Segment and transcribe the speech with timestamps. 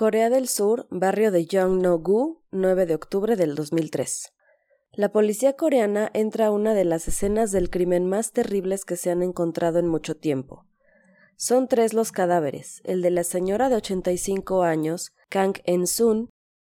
[0.00, 4.32] Corea del Sur, barrio de Yongno-gu, 9 de octubre del 2003.
[4.92, 9.10] La policía coreana entra a una de las escenas del crimen más terribles que se
[9.10, 10.64] han encontrado en mucho tiempo.
[11.36, 16.30] Son tres los cadáveres, el de la señora de 85 años, Kang En-sun,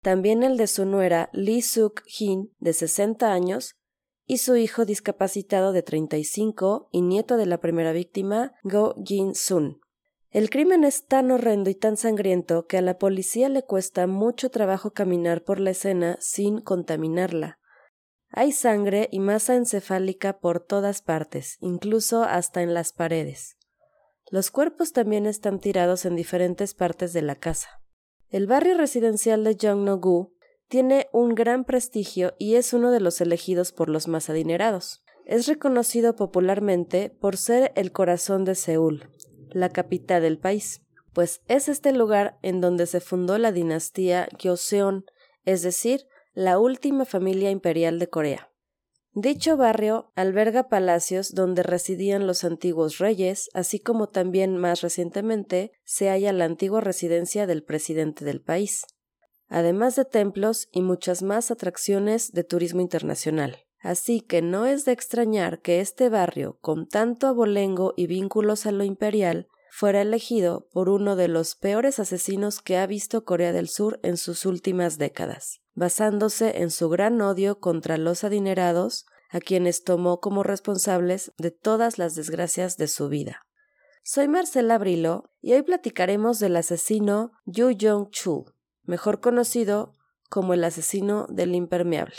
[0.01, 3.75] también el de su nuera Lee Suk-hin, de 60 años,
[4.25, 9.79] y su hijo discapacitado de 35 y nieto de la primera víctima, Go Jin-sun.
[10.31, 14.49] El crimen es tan horrendo y tan sangriento que a la policía le cuesta mucho
[14.49, 17.59] trabajo caminar por la escena sin contaminarla.
[18.29, 23.57] Hay sangre y masa encefálica por todas partes, incluso hasta en las paredes.
[24.29, 27.81] Los cuerpos también están tirados en diferentes partes de la casa.
[28.29, 30.33] El barrio residencial de Jongno-gu
[30.69, 35.03] tiene un gran prestigio y es uno de los elegidos por los más adinerados.
[35.25, 39.09] Es reconocido popularmente por ser el corazón de Seúl,
[39.53, 40.81] la capital del país,
[41.13, 45.05] pues es este lugar en donde se fundó la dinastía Joseon,
[45.45, 48.51] es decir, la última familia imperial de Corea.
[49.13, 56.07] Dicho barrio alberga palacios donde residían los antiguos reyes, así como también más recientemente se
[56.07, 58.85] halla la antigua residencia del presidente del país,
[59.49, 63.57] además de templos y muchas más atracciones de turismo internacional.
[63.81, 68.71] Así que no es de extrañar que este barrio, con tanto abolengo y vínculos a
[68.71, 73.69] lo imperial, fuera elegido por uno de los peores asesinos que ha visto Corea del
[73.69, 79.83] Sur en sus últimas décadas, basándose en su gran odio contra los adinerados, a quienes
[79.83, 83.45] tomó como responsables de todas las desgracias de su vida.
[84.03, 89.95] Soy Marcela Brilo y hoy platicaremos del asesino Yu Jong-chul, mejor conocido
[90.29, 92.17] como el asesino del impermeable.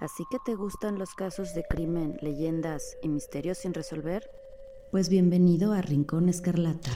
[0.00, 4.30] ¿Así que te gustan los casos de crimen, leyendas y misterios sin resolver?
[4.90, 6.90] Pues bienvenido a Rincón Escarlata.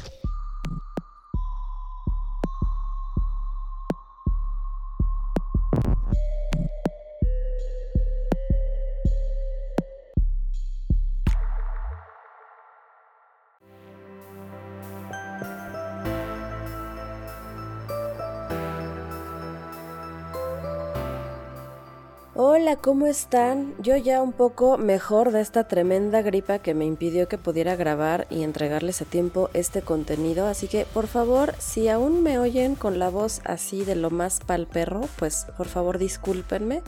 [22.85, 23.75] ¿Cómo están?
[23.79, 28.27] Yo ya un poco mejor de esta tremenda gripa que me impidió que pudiera grabar
[28.29, 32.99] y entregarles a tiempo este contenido, así que por favor, si aún me oyen con
[32.99, 36.83] la voz así de lo más pal perro, pues por favor discúlpenme,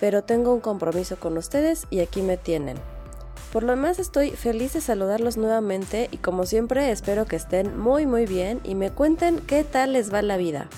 [0.00, 2.76] pero tengo un compromiso con ustedes y aquí me tienen.
[3.52, 8.06] Por lo demás estoy feliz de saludarlos nuevamente y como siempre espero que estén muy
[8.06, 10.68] muy bien y me cuenten qué tal les va la vida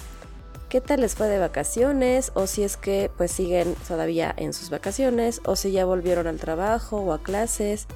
[0.69, 4.71] qué tal les fue de vacaciones o si es que pues siguen todavía en sus
[4.71, 7.87] vacaciones o si ya volvieron al trabajo o a clases.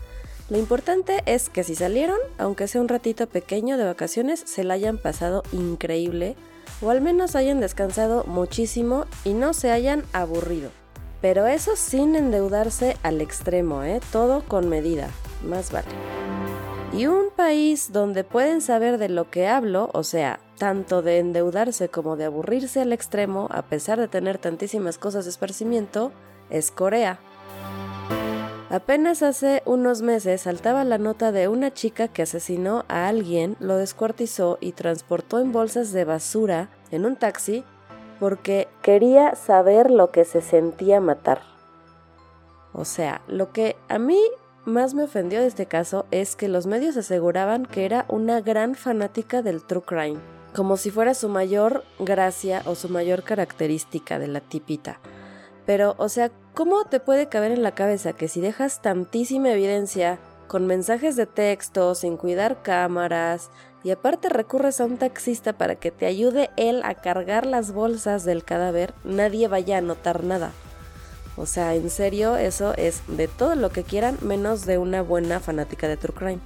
[0.49, 4.75] Lo importante es que si salieron, aunque sea un ratito pequeño de vacaciones, se la
[4.75, 6.37] hayan pasado increíble
[6.81, 10.71] o al menos hayan descansado muchísimo y no se hayan aburrido.
[11.21, 14.01] Pero eso sin endeudarse al extremo, ¿eh?
[14.11, 15.09] Todo con medida,
[15.45, 15.89] más vale.
[16.93, 21.89] Y un país donde pueden saber de lo que hablo, o sea, tanto de endeudarse
[21.89, 26.13] como de aburrirse al extremo, a pesar de tener tantísimas cosas de esparcimiento,
[26.51, 27.19] es Corea.
[28.71, 33.77] Apenas hace unos meses saltaba la nota de una chica que asesinó a alguien, lo
[33.77, 37.65] descuartizó y transportó en bolsas de basura en un taxi
[38.21, 41.41] porque quería saber lo que se sentía matar.
[42.73, 44.21] O sea, lo que a mí
[44.65, 48.77] más me ofendió de este caso es que los medios aseguraban que era una gran
[48.77, 50.21] fanática del true crime
[50.55, 55.01] como si fuera su mayor gracia o su mayor característica de la tipita.
[55.67, 60.19] Pero, o sea, ¿cómo te puede caber en la cabeza que si dejas tantísima evidencia
[60.49, 63.51] con mensajes de texto, sin cuidar cámaras,
[63.85, 68.25] y aparte recurres a un taxista para que te ayude él a cargar las bolsas
[68.25, 70.53] del cadáver, nadie vaya a notar nada?
[71.37, 75.41] O sea, en serio, eso es de todo lo que quieran menos de una buena
[75.41, 76.41] fanática de True Crime.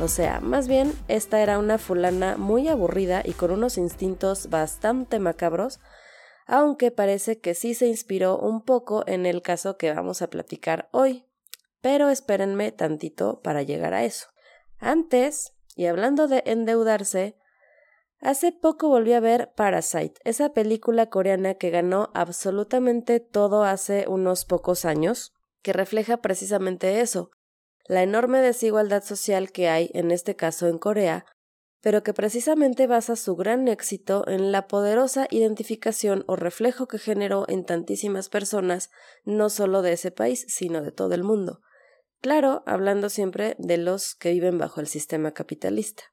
[0.00, 5.18] O sea, más bien esta era una fulana muy aburrida y con unos instintos bastante
[5.18, 5.78] macabros,
[6.46, 10.88] aunque parece que sí se inspiró un poco en el caso que vamos a platicar
[10.90, 11.26] hoy.
[11.82, 14.28] Pero espérenme tantito para llegar a eso.
[14.78, 17.36] Antes, y hablando de endeudarse,
[18.20, 24.46] hace poco volví a ver Parasite, esa película coreana que ganó absolutamente todo hace unos
[24.46, 27.32] pocos años, que refleja precisamente eso,
[27.90, 31.26] la enorme desigualdad social que hay, en este caso en Corea,
[31.82, 37.46] pero que precisamente basa su gran éxito en la poderosa identificación o reflejo que generó
[37.48, 38.90] en tantísimas personas,
[39.24, 41.62] no solo de ese país, sino de todo el mundo.
[42.20, 46.04] Claro, hablando siempre de los que viven bajo el sistema capitalista.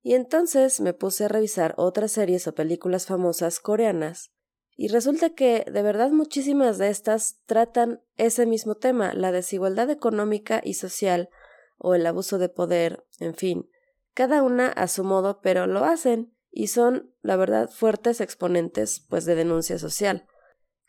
[0.00, 4.30] Y entonces me puse a revisar otras series o películas famosas coreanas
[4.76, 10.60] y resulta que de verdad muchísimas de estas tratan ese mismo tema, la desigualdad económica
[10.62, 11.30] y social
[11.78, 13.70] o el abuso de poder, en fin,
[14.12, 19.24] cada una a su modo, pero lo hacen y son, la verdad, fuertes exponentes pues
[19.24, 20.26] de denuncia social.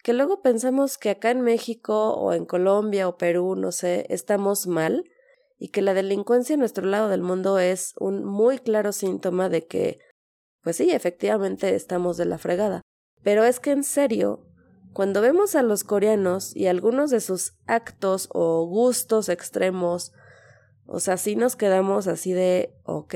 [0.03, 4.67] Que luego pensamos que acá en México o en Colombia o Perú, no sé, estamos
[4.67, 5.03] mal
[5.57, 9.65] y que la delincuencia en nuestro lado del mundo es un muy claro síntoma de
[9.65, 9.99] que,
[10.61, 12.81] pues sí, efectivamente estamos de la fregada.
[13.23, 14.45] Pero es que en serio,
[14.93, 20.13] cuando vemos a los coreanos y algunos de sus actos o gustos extremos,
[20.87, 23.15] o sea, sí nos quedamos así de, ok,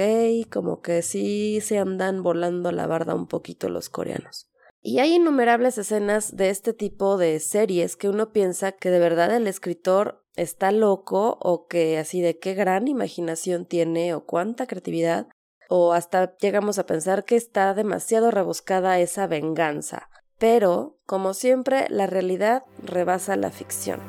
[0.52, 4.50] como que sí se andan volando la barda un poquito los coreanos.
[4.82, 9.34] Y hay innumerables escenas de este tipo de series que uno piensa que de verdad
[9.36, 15.28] el escritor está loco o que así de qué gran imaginación tiene o cuánta creatividad
[15.74, 20.10] o hasta llegamos a pensar que está demasiado rebuscada esa venganza.
[20.38, 24.02] Pero, como siempre, la realidad rebasa la ficción.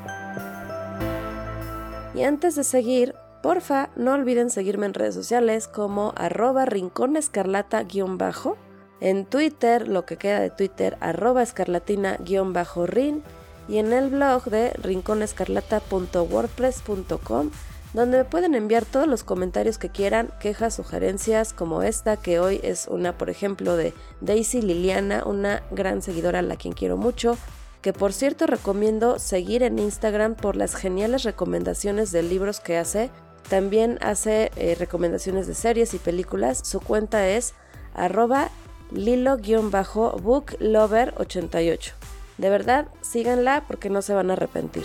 [2.17, 3.14] Y antes de seguir,
[3.44, 8.56] porfa, no olviden seguirme en redes sociales como arroba rinconescarlata-bajo,
[8.99, 13.23] en Twitter, lo que queda de Twitter, arroba escarlatina-rin,
[13.69, 17.50] y en el blog de rinconescarlata.wordpress.com
[17.93, 22.59] donde me pueden enviar todos los comentarios que quieran, quejas, sugerencias, como esta, que hoy
[22.62, 27.37] es una, por ejemplo, de Daisy Liliana, una gran seguidora a la quien quiero mucho,
[27.83, 33.11] que por cierto recomiendo seguir en Instagram por las geniales recomendaciones de libros que hace.
[33.49, 36.62] También hace eh, recomendaciones de series y películas.
[36.65, 37.53] Su cuenta es
[37.93, 38.49] arroba
[38.93, 41.93] lilo-booklover88.
[42.38, 44.85] De verdad, síganla porque no se van a arrepentir.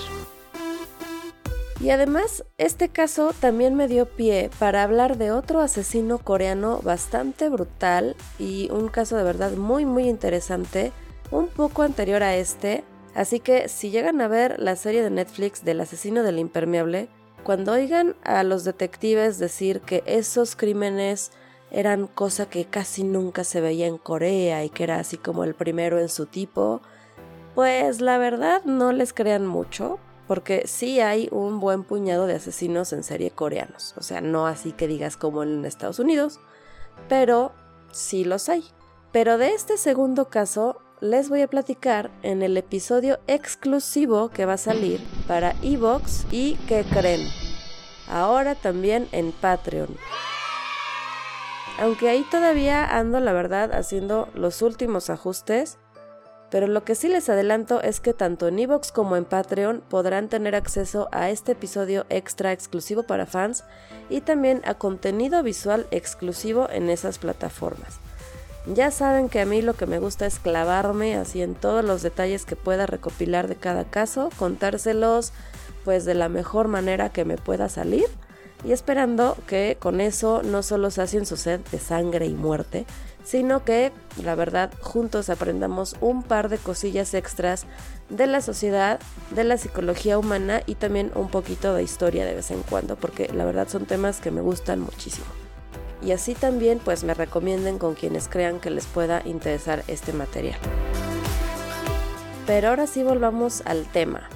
[1.79, 7.49] Y además, este caso también me dio pie para hablar de otro asesino coreano bastante
[7.49, 10.91] brutal y un caso de verdad muy muy interesante,
[11.29, 12.83] un poco anterior a este,
[13.13, 17.09] así que si llegan a ver la serie de Netflix del asesino del impermeable,
[17.43, 21.31] cuando oigan a los detectives decir que esos crímenes
[21.69, 25.53] eran cosa que casi nunca se veía en Corea y que era así como el
[25.53, 26.81] primero en su tipo,
[27.53, 32.91] pues la verdad no les crean mucho, porque sí hay un buen puñado de asesinos
[32.93, 36.39] en serie coreanos, o sea, no así que digas como en Estados Unidos,
[37.07, 37.53] pero
[37.91, 38.63] sí los hay.
[39.11, 44.53] Pero de este segundo caso les voy a platicar en el episodio exclusivo que va
[44.53, 47.21] a salir para Evox y que creen,
[48.09, 49.95] ahora también en Patreon.
[51.79, 55.77] Aunque ahí todavía ando, la verdad, haciendo los últimos ajustes,
[56.49, 60.29] pero lo que sí les adelanto es que tanto en Evox como en Patreon podrán
[60.29, 63.63] tener acceso a este episodio extra exclusivo para fans
[64.09, 67.99] y también a contenido visual exclusivo en esas plataformas.
[68.73, 72.01] Ya saben que a mí lo que me gusta es clavarme así en todos los
[72.01, 75.31] detalles que pueda recopilar de cada caso, contárselos
[75.85, 78.05] pues de la mejor manera que me pueda salir
[78.63, 82.85] y esperando que con eso no solo se hacen su sed de sangre y muerte,
[83.23, 83.91] sino que,
[84.23, 87.65] la verdad, juntos aprendamos un par de cosillas extras
[88.09, 88.99] de la sociedad,
[89.31, 93.29] de la psicología humana y también un poquito de historia de vez en cuando, porque
[93.33, 95.25] la verdad son temas que me gustan muchísimo.
[96.01, 100.59] Y así también pues me recomienden con quienes crean que les pueda interesar este material.
[102.45, 104.29] Pero ahora sí volvamos al tema.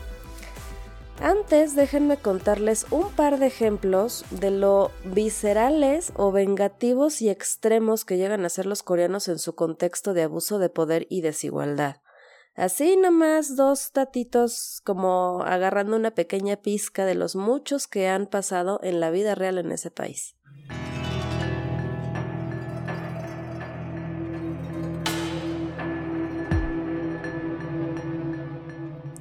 [1.23, 8.17] Antes déjenme contarles un par de ejemplos de lo viscerales o vengativos y extremos que
[8.17, 11.97] llegan a ser los coreanos en su contexto de abuso de poder y desigualdad.
[12.55, 18.79] Así nomás dos tatitos como agarrando una pequeña pizca de los muchos que han pasado
[18.81, 20.35] en la vida real en ese país.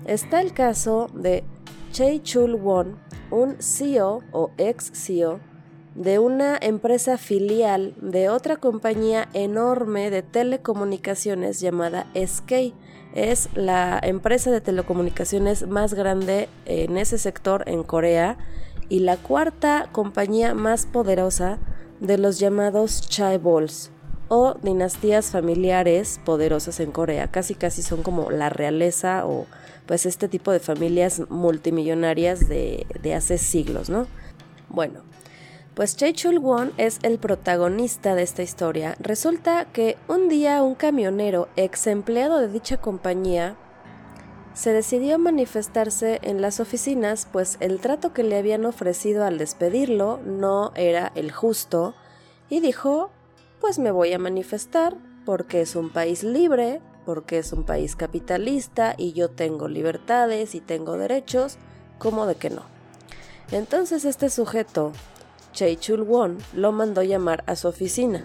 [0.06, 1.44] Está el caso de
[1.92, 3.00] Choi Chul Won,
[3.32, 5.40] un CEO o ex CEO
[5.96, 12.74] de una empresa filial de otra compañía enorme de telecomunicaciones llamada SK.
[13.12, 18.38] Es la empresa de telecomunicaciones más grande en ese sector en Corea
[18.88, 21.58] y la cuarta compañía más poderosa
[21.98, 23.90] de los llamados chaebols
[24.28, 27.32] o dinastías familiares poderosas en Corea.
[27.32, 29.46] Casi casi son como la realeza o
[29.90, 34.06] pues este tipo de familias multimillonarias de, hace siglos, ¿no?
[34.68, 35.00] Bueno,
[35.74, 38.94] pues Chul Won es el protagonista de esta historia.
[39.00, 43.56] Resulta que un día un camionero ex empleado de dicha compañía
[44.54, 50.20] se decidió manifestarse en las oficinas, pues el trato que le habían ofrecido al despedirlo
[50.24, 51.96] no era el justo,
[52.48, 53.10] y dijo,
[53.60, 58.94] pues me voy a manifestar porque es un país libre, porque es un país capitalista
[58.96, 61.58] y yo tengo libertades y tengo derechos,
[61.98, 62.64] ¿cómo de que no?
[63.52, 64.92] Entonces este sujeto,
[65.52, 68.24] Chei Chul Won, lo mandó llamar a su oficina.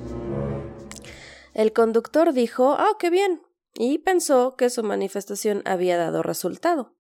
[1.54, 3.42] El conductor dijo, ah, qué bien,
[3.74, 6.96] y pensó que su manifestación había dado resultado.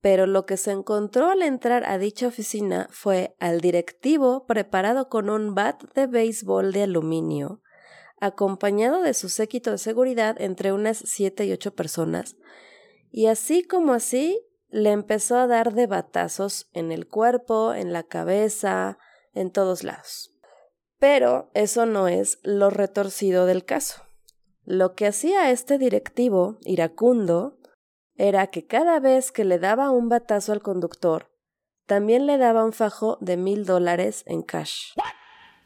[0.00, 5.30] Pero lo que se encontró al entrar a dicha oficina fue al directivo preparado con
[5.30, 7.61] un bat de béisbol de aluminio,
[8.22, 12.36] acompañado de su séquito de seguridad entre unas siete y ocho personas,
[13.10, 18.04] y así como así le empezó a dar de batazos en el cuerpo, en la
[18.04, 18.96] cabeza,
[19.34, 20.30] en todos lados.
[20.98, 24.02] Pero eso no es lo retorcido del caso.
[24.64, 27.58] Lo que hacía este directivo, iracundo,
[28.14, 31.28] era que cada vez que le daba un batazo al conductor,
[31.86, 34.92] también le daba un fajo de mil dólares en cash.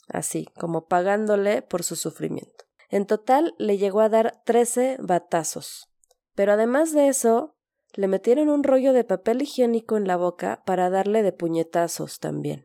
[0.09, 2.65] Así, como pagándole por su sufrimiento.
[2.89, 5.89] En total le llegó a dar trece batazos.
[6.35, 7.57] Pero además de eso,
[7.95, 12.65] le metieron un rollo de papel higiénico en la boca para darle de puñetazos también.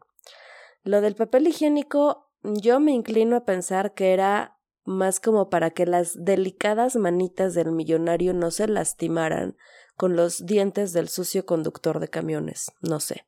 [0.84, 5.86] Lo del papel higiénico yo me inclino a pensar que era más como para que
[5.86, 9.56] las delicadas manitas del millonario no se lastimaran
[9.96, 13.28] con los dientes del sucio conductor de camiones, no sé.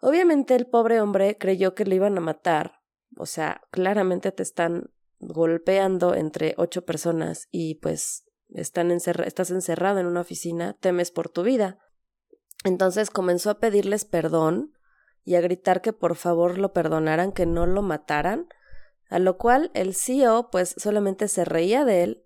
[0.00, 2.81] Obviamente el pobre hombre creyó que le iban a matar,
[3.16, 10.06] o sea, claramente te están golpeando entre ocho personas y pues están estás encerrado en
[10.06, 11.78] una oficina, temes por tu vida.
[12.64, 14.72] Entonces comenzó a pedirles perdón
[15.24, 18.48] y a gritar que por favor lo perdonaran, que no lo mataran,
[19.08, 22.24] a lo cual el CEO pues solamente se reía de él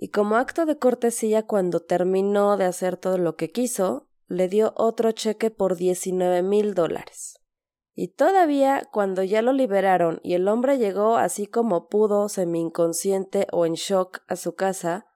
[0.00, 4.72] y como acto de cortesía cuando terminó de hacer todo lo que quiso, le dio
[4.76, 7.37] otro cheque por diecinueve mil dólares.
[8.00, 13.48] Y todavía cuando ya lo liberaron y el hombre llegó así como pudo, semi inconsciente
[13.50, 15.08] o en shock a su casa,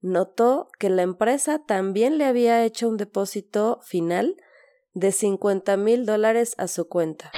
[0.00, 4.36] notó que la empresa también le había hecho un depósito final
[4.92, 7.32] de cincuenta mil dólares a su cuenta.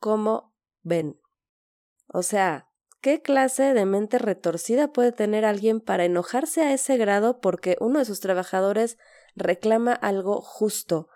[0.00, 1.18] ¿Cómo ven?
[2.08, 2.68] O sea,
[3.00, 8.00] ¿qué clase de mente retorcida puede tener alguien para enojarse a ese grado porque uno
[8.00, 8.98] de sus trabajadores
[9.34, 11.08] reclama algo justo?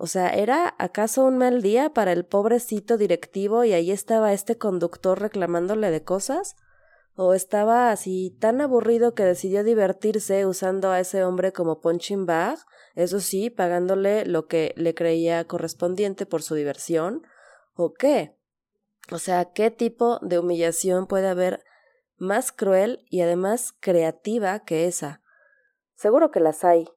[0.00, 4.56] O sea, ¿era acaso un mal día para el pobrecito directivo y ahí estaba este
[4.56, 6.54] conductor reclamándole de cosas?
[7.16, 12.60] ¿O estaba así tan aburrido que decidió divertirse usando a ese hombre como punching bag?
[12.94, 17.26] Eso sí, pagándole lo que le creía correspondiente por su diversión.
[17.74, 18.36] ¿O qué?
[19.10, 21.64] O sea, ¿qué tipo de humillación puede haber
[22.18, 25.22] más cruel y además creativa que esa?
[25.96, 26.88] Seguro que las hay.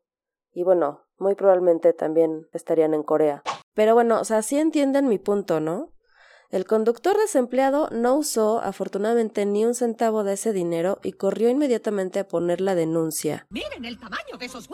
[0.54, 3.44] Y bueno, muy probablemente también estarían en Corea.
[3.74, 5.94] Pero bueno, o sea, sí entienden mi punto, ¿no?
[6.50, 12.20] El conductor desempleado no usó afortunadamente ni un centavo de ese dinero y corrió inmediatamente
[12.20, 13.48] a poner la denuncia.
[13.50, 14.68] Miren el tamaño de esos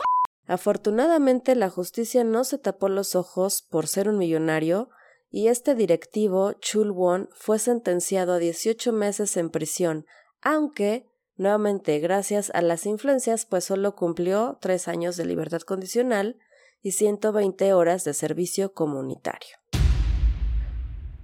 [0.48, 4.88] Afortunadamente la justicia no se tapó los ojos por ser un millonario
[5.30, 10.06] y este directivo, Chul Won, fue sentenciado a 18 meses en prisión,
[10.40, 11.06] aunque,
[11.38, 16.38] nuevamente gracias a las influencias, pues solo cumplió tres años de libertad condicional
[16.82, 19.56] y 120 horas de servicio comunitario.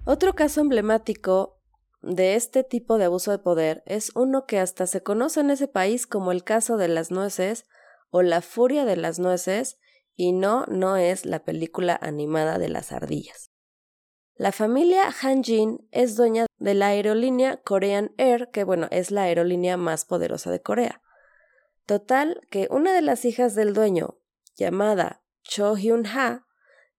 [0.06, 1.60] Otro caso emblemático
[2.02, 5.68] de este tipo de abuso de poder es uno que hasta se conoce en ese
[5.68, 7.66] país como el caso de las nueces
[8.10, 9.78] o la furia de las nueces,
[10.14, 13.50] y no, no es la película animada de las ardillas.
[14.36, 19.76] La familia Hanjin es dueña de la aerolínea Korean Air, que bueno, es la aerolínea
[19.76, 21.02] más poderosa de Corea.
[21.86, 24.18] Total, que una de las hijas del dueño,
[24.56, 26.48] llamada Cho Hyun-ha,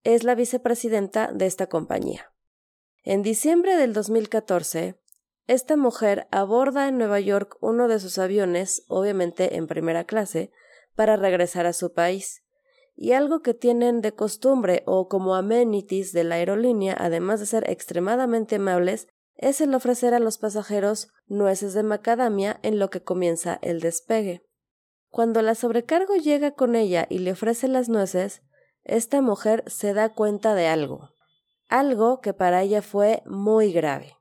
[0.06, 2.32] es la vicepresidenta de esta compañía.
[3.04, 4.98] En diciembre del 2014,
[5.48, 10.52] esta mujer aborda en Nueva York uno de sus aviones, obviamente en primera clase,
[10.96, 12.45] para regresar a su país
[12.96, 17.70] y algo que tienen de costumbre o como amenities de la aerolínea, además de ser
[17.70, 23.60] extremadamente amables, es el ofrecer a los pasajeros nueces de macadamia en lo que comienza
[23.62, 24.46] el despegue.
[25.10, 28.42] Cuando la sobrecargo llega con ella y le ofrece las nueces,
[28.84, 31.10] esta mujer se da cuenta de algo,
[31.70, 34.14] algo que para ella fue muy grave.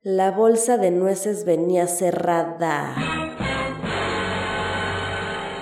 [0.00, 3.21] La bolsa de nueces venía cerrada.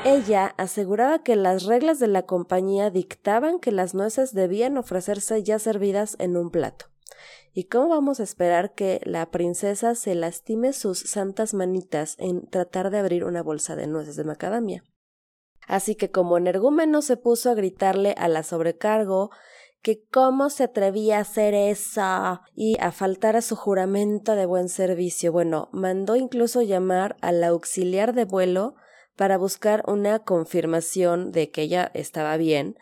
[0.03, 5.59] Ella aseguraba que las reglas de la compañía dictaban que las nueces debían ofrecerse ya
[5.59, 6.87] servidas en un plato.
[7.53, 12.91] ¿Y cómo vamos a esperar que la princesa se lastime sus santas manitas en tratar
[12.91, 14.85] de abrir una bolsa de nueces de macadamia?
[15.67, 19.31] Así que como energúmeno se puso a gritarle a la sobrecargo
[19.83, 24.71] que cómo se atrevía a hacer eso y a faltar a su juramento de buen
[24.71, 25.31] servicio.
[25.31, 28.77] Bueno, mandó incluso llamar al auxiliar de vuelo
[29.21, 32.79] para buscar una confirmación de que ella estaba bien,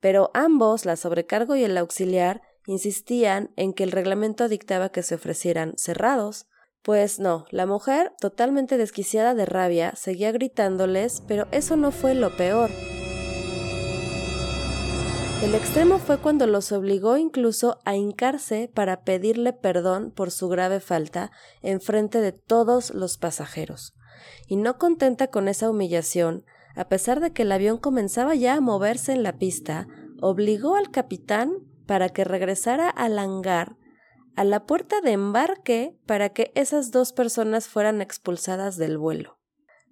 [0.00, 5.14] pero ambos, la sobrecargo y el auxiliar, insistían en que el reglamento dictaba que se
[5.14, 6.46] ofrecieran cerrados.
[6.82, 12.36] Pues no, la mujer, totalmente desquiciada de rabia, seguía gritándoles, pero eso no fue lo
[12.36, 12.72] peor.
[15.44, 20.80] El extremo fue cuando los obligó incluso a hincarse para pedirle perdón por su grave
[20.80, 21.30] falta
[21.62, 23.94] en frente de todos los pasajeros.
[24.46, 26.44] Y no contenta con esa humillación,
[26.74, 29.88] a pesar de que el avión comenzaba ya a moverse en la pista,
[30.20, 31.52] obligó al capitán
[31.86, 33.76] para que regresara al hangar
[34.36, 39.38] a la puerta de embarque para que esas dos personas fueran expulsadas del vuelo.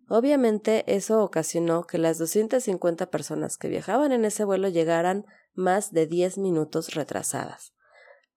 [0.08, 6.06] Obviamente eso ocasionó que las 250 personas que viajaban en ese vuelo llegaran más de
[6.06, 7.72] 10 minutos retrasadas.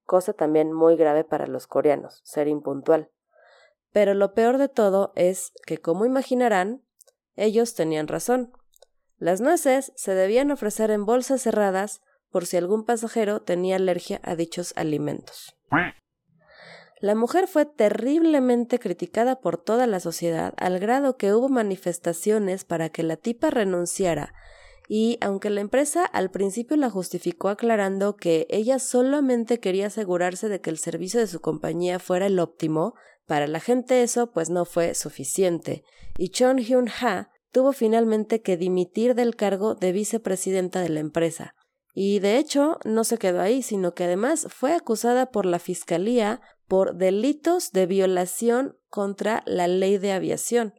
[0.06, 3.12] Cosa también muy grave para los coreanos, ser impuntual.
[3.92, 6.84] Pero lo peor de todo es que, como imaginarán,
[7.36, 8.52] ellos tenían razón.
[9.18, 14.36] Las nueces se debían ofrecer en bolsas cerradas por si algún pasajero tenía alergia a
[14.36, 15.56] dichos alimentos.
[17.00, 22.90] La mujer fue terriblemente criticada por toda la sociedad al grado que hubo manifestaciones para
[22.90, 24.34] que la tipa renunciara
[24.88, 30.62] y aunque la empresa al principio la justificó aclarando que ella solamente quería asegurarse de
[30.62, 32.96] que el servicio de su compañía fuera el óptimo,
[33.28, 35.84] para la gente eso pues no fue suficiente
[36.18, 41.56] y Chon Hyun Ha tuvo finalmente que dimitir del cargo de vicepresidenta de la empresa.
[41.94, 46.42] Y de hecho no se quedó ahí, sino que además fue acusada por la Fiscalía
[46.68, 50.74] por delitos de violación contra la ley de aviación.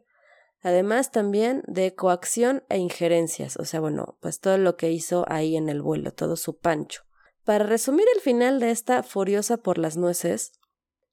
[0.61, 5.55] Además también de coacción e injerencias, o sea, bueno, pues todo lo que hizo ahí
[5.55, 7.03] en el vuelo, todo su pancho.
[7.43, 10.51] Para resumir el final de esta furiosa por las nueces,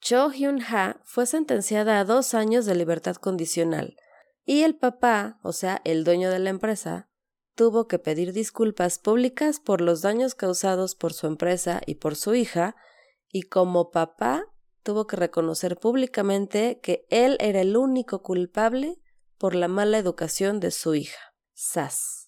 [0.09, 3.97] Cho Hyun Ha fue sentenciada a dos años de libertad condicional,
[4.45, 7.11] y el papá, o sea, el dueño de la empresa,
[7.57, 12.37] tuvo que pedir disculpas públicas por los daños causados por su empresa y por su
[12.37, 12.77] hija,
[13.33, 14.45] y como papá
[14.85, 19.03] tuvo que reconocer públicamente que él era el único culpable
[19.39, 21.35] por la mala educación de su hija.
[21.53, 22.26] Sas.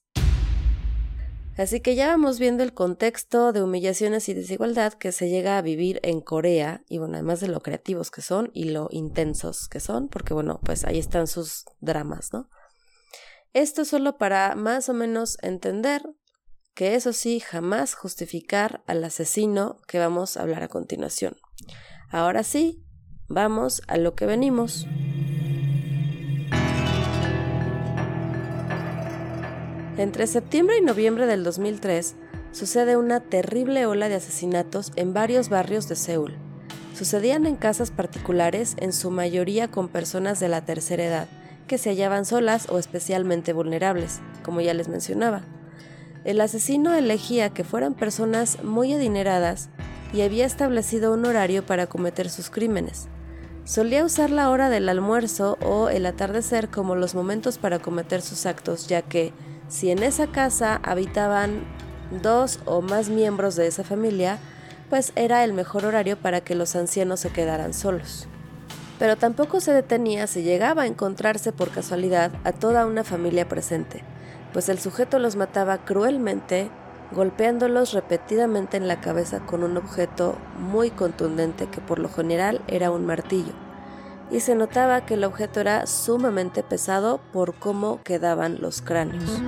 [1.59, 5.63] Así que ya vamos viendo el contexto de humillaciones y desigualdad que se llega a
[5.63, 9.81] vivir en Corea, y bueno, además de lo creativos que son y lo intensos que
[9.81, 12.49] son, porque bueno, pues ahí están sus dramas, ¿no?
[13.55, 16.03] Esto solo para más o menos entender
[16.75, 21.37] que eso sí, jamás justificar al asesino que vamos a hablar a continuación.
[22.09, 22.85] Ahora sí,
[23.27, 24.87] vamos a lo que venimos.
[29.99, 32.15] Entre septiembre y noviembre del 2003
[32.53, 36.37] sucede una terrible ola de asesinatos en varios barrios de Seúl.
[36.95, 41.29] Sucedían en casas particulares, en su mayoría con personas de la tercera edad,
[41.67, 45.43] que se hallaban solas o especialmente vulnerables, como ya les mencionaba.
[46.23, 49.69] El asesino elegía que fueran personas muy adineradas
[50.13, 53.09] y había establecido un horario para cometer sus crímenes.
[53.65, 58.47] Solía usar la hora del almuerzo o el atardecer como los momentos para cometer sus
[58.47, 59.33] actos, ya que,
[59.69, 61.65] si en esa casa habitaban
[62.23, 64.39] dos o más miembros de esa familia,
[64.89, 68.27] pues era el mejor horario para que los ancianos se quedaran solos.
[68.99, 74.03] Pero tampoco se detenía si llegaba a encontrarse por casualidad a toda una familia presente,
[74.53, 76.71] pues el sujeto los mataba cruelmente,
[77.13, 82.91] golpeándolos repetidamente en la cabeza con un objeto muy contundente que por lo general era
[82.91, 83.68] un martillo
[84.31, 89.41] y se notaba que el objeto era sumamente pesado por cómo quedaban los cráneos.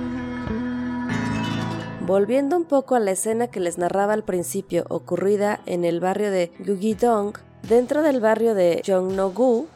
[2.05, 6.31] Volviendo un poco a la escena que les narraba al principio, ocurrida en el barrio
[6.31, 7.33] de Gugidong,
[7.67, 9.67] dentro del barrio de Jongno-gu,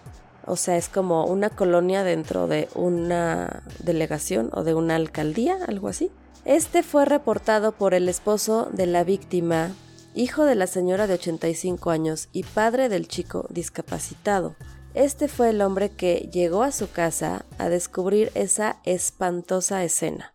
[0.47, 5.87] o sea, es como una colonia dentro de una delegación o de una alcaldía, algo
[5.87, 6.11] así.
[6.45, 9.71] Este fue reportado por el esposo de la víctima,
[10.13, 14.55] hijo de la señora de 85 años y padre del chico discapacitado.
[14.95, 20.31] Este fue el hombre que llegó a su casa a descubrir esa espantosa escena.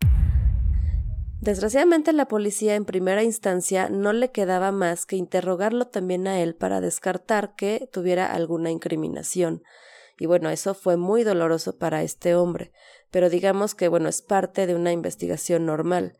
[1.40, 6.54] Desgraciadamente la policía en primera instancia no le quedaba más que interrogarlo también a él
[6.54, 9.62] para descartar que tuviera alguna incriminación.
[10.18, 12.70] Y bueno, eso fue muy doloroso para este hombre,
[13.10, 16.18] pero digamos que bueno, es parte de una investigación normal.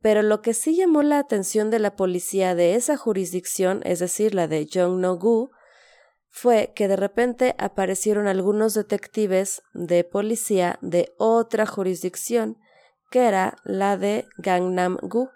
[0.00, 4.36] Pero lo que sí llamó la atención de la policía de esa jurisdicción, es decir,
[4.36, 5.50] la de Jongno-gu,
[6.32, 12.56] fue que de repente aparecieron algunos detectives de policía de otra jurisdicción
[13.10, 15.28] que era la de Gangnam-gu.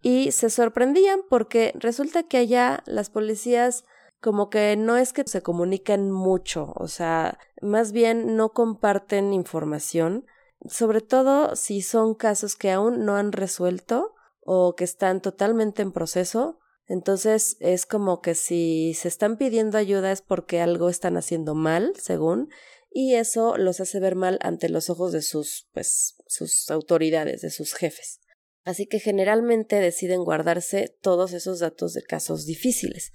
[0.00, 3.84] Y se sorprendían porque resulta que allá las policías
[4.20, 10.24] como que no es que se comunican mucho, o sea, más bien no comparten información,
[10.66, 15.92] sobre todo si son casos que aún no han resuelto o que están totalmente en
[15.92, 16.58] proceso.
[16.86, 21.92] Entonces es como que si se están pidiendo ayuda es porque algo están haciendo mal,
[21.96, 22.50] según,
[22.90, 27.50] y eso los hace ver mal ante los ojos de sus, pues, sus autoridades, de
[27.50, 28.20] sus jefes.
[28.64, 33.12] Así que generalmente deciden guardarse todos esos datos de casos difíciles.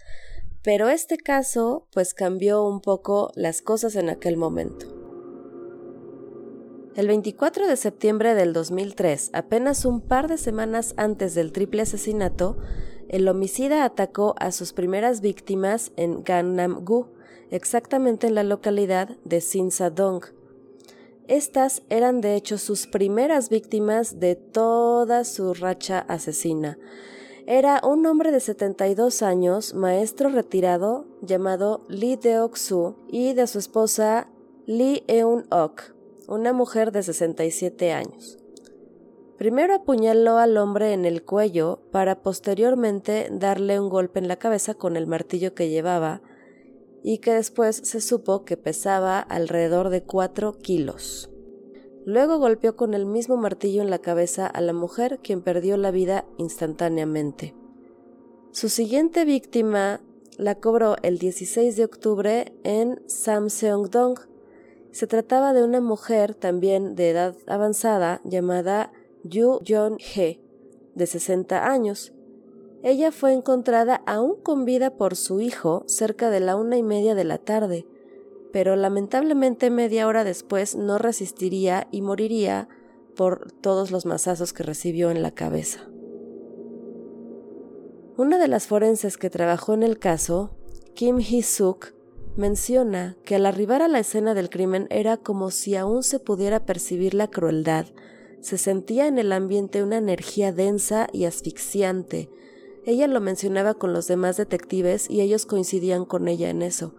[0.61, 4.85] Pero este caso pues cambió un poco las cosas en aquel momento.
[6.95, 12.57] El 24 de septiembre del 2003, apenas un par de semanas antes del triple asesinato,
[13.09, 17.07] el homicida atacó a sus primeras víctimas en Gangnam-gu,
[17.51, 20.21] exactamente en la localidad de Sinsadong.
[21.27, 26.79] Estas eran de hecho sus primeras víctimas de toda su racha asesina.
[27.45, 34.27] Era un hombre de 72 años, maestro retirado, llamado Lee Deok-soo, y de su esposa
[34.65, 35.81] Lee Eun-ok,
[36.27, 38.38] una mujer de 67 años.
[39.39, 44.73] Primero apuñaló al hombre en el cuello para posteriormente darle un golpe en la cabeza
[44.73, 46.21] con el martillo que llevaba
[47.03, 51.29] y que después se supo que pesaba alrededor de 4 kilos.
[52.03, 55.91] Luego golpeó con el mismo martillo en la cabeza a la mujer, quien perdió la
[55.91, 57.55] vida instantáneamente.
[58.51, 60.01] Su siguiente víctima
[60.37, 64.19] la cobró el 16 de octubre en Samseongdong.
[64.91, 68.91] Se trataba de una mujer también de edad avanzada llamada
[69.23, 70.41] Yu Yeon-hee,
[70.95, 72.13] de 60 años.
[72.83, 77.15] Ella fue encontrada aún con vida por su hijo cerca de la una y media
[77.15, 77.85] de la tarde
[78.51, 82.67] pero lamentablemente media hora después no resistiría y moriría
[83.15, 85.87] por todos los mazazos que recibió en la cabeza.
[88.17, 90.51] Una de las forenses que trabajó en el caso,
[90.93, 91.93] Kim Hee-suk,
[92.35, 96.65] menciona que al arribar a la escena del crimen era como si aún se pudiera
[96.65, 97.85] percibir la crueldad.
[98.41, 102.29] Se sentía en el ambiente una energía densa y asfixiante.
[102.85, 106.95] Ella lo mencionaba con los demás detectives y ellos coincidían con ella en eso.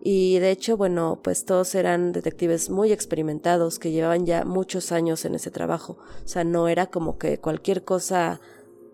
[0.00, 5.24] Y de hecho, bueno, pues todos eran detectives muy experimentados que llevaban ya muchos años
[5.24, 5.98] en ese trabajo.
[6.24, 8.40] O sea, no era como que cualquier cosa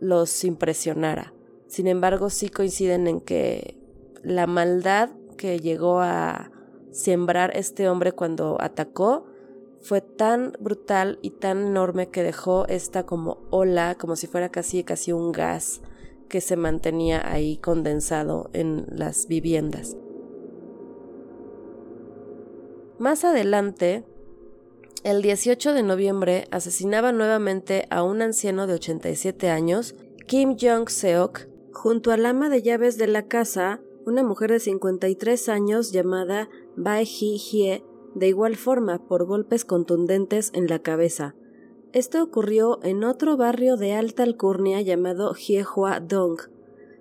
[0.01, 1.35] los impresionara.
[1.67, 3.79] Sin embargo, sí coinciden en que
[4.23, 6.51] la maldad que llegó a
[6.93, 9.27] sembrar este hombre cuando atacó
[9.83, 14.85] fue tan brutal y tan enorme que dejó esta como ola, como si fuera casi
[14.85, 15.81] casi un gas
[16.29, 19.97] que se mantenía ahí condensado en las viviendas.
[22.99, 24.05] Más adelante,
[25.03, 32.13] el 18 de noviembre, asesinaba nuevamente a un anciano de 87 años, Kim Jong-seok, junto
[32.13, 37.83] al ama de llaves de la casa, una mujer de 53 años llamada Bae Hee,
[38.15, 41.35] de igual forma por golpes contundentes en la cabeza.
[41.93, 46.41] Esto ocurrió en otro barrio de alta alcurnia llamado Hiehua Dong,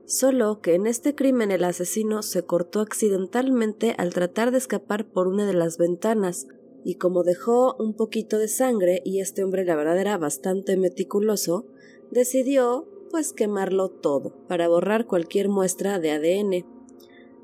[0.06, 5.28] solo que en este crimen el asesino se cortó accidentalmente al tratar de escapar por
[5.28, 6.48] una de las ventanas,
[6.84, 11.68] y como dejó un poquito de sangre y este hombre la verdad era bastante meticuloso,
[12.10, 16.81] decidió pues quemarlo todo para borrar cualquier muestra de ADN.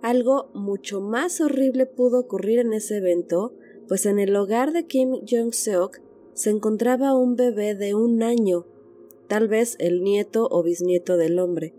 [0.01, 3.53] Algo mucho más horrible pudo ocurrir en ese evento,
[3.87, 5.99] pues en el hogar de Kim Jong-seok
[6.33, 8.65] se encontraba un bebé de un año,
[9.27, 11.73] tal vez el nieto o bisnieto del hombre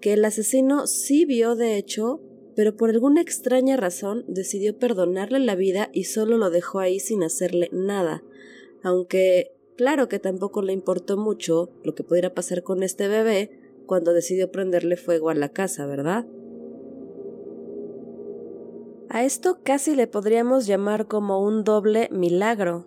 [0.00, 2.20] que el asesino sí vio de hecho,
[2.56, 7.22] pero por alguna extraña razón decidió perdonarle la vida y solo lo dejó ahí sin
[7.22, 8.24] hacerle nada,
[8.82, 13.50] aunque claro que tampoco le importó mucho lo que pudiera pasar con este bebé
[13.86, 16.26] cuando decidió prenderle fuego a la casa, ¿verdad?
[19.10, 22.86] A esto casi le podríamos llamar como un doble milagro,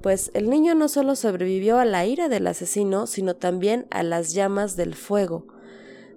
[0.00, 4.32] pues el niño no solo sobrevivió a la ira del asesino, sino también a las
[4.34, 5.46] llamas del fuego,